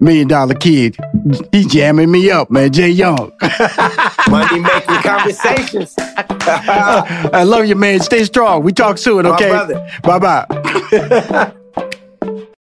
Million 0.00 0.26
Dollar 0.26 0.54
Kid, 0.54 0.96
he's 1.52 1.66
jamming 1.66 2.10
me 2.10 2.30
up, 2.30 2.50
man. 2.50 2.72
Jay 2.72 2.88
Young. 2.88 3.30
Money 4.30 4.60
making 4.60 4.96
conversations. 4.96 5.94
I 5.98 7.44
love 7.46 7.66
you, 7.66 7.76
man. 7.76 8.00
Stay 8.00 8.24
strong. 8.24 8.64
We 8.64 8.72
talk 8.72 8.98
soon, 8.98 9.26
okay? 9.26 9.50
Bye 10.02 10.18
bye. 10.18 11.54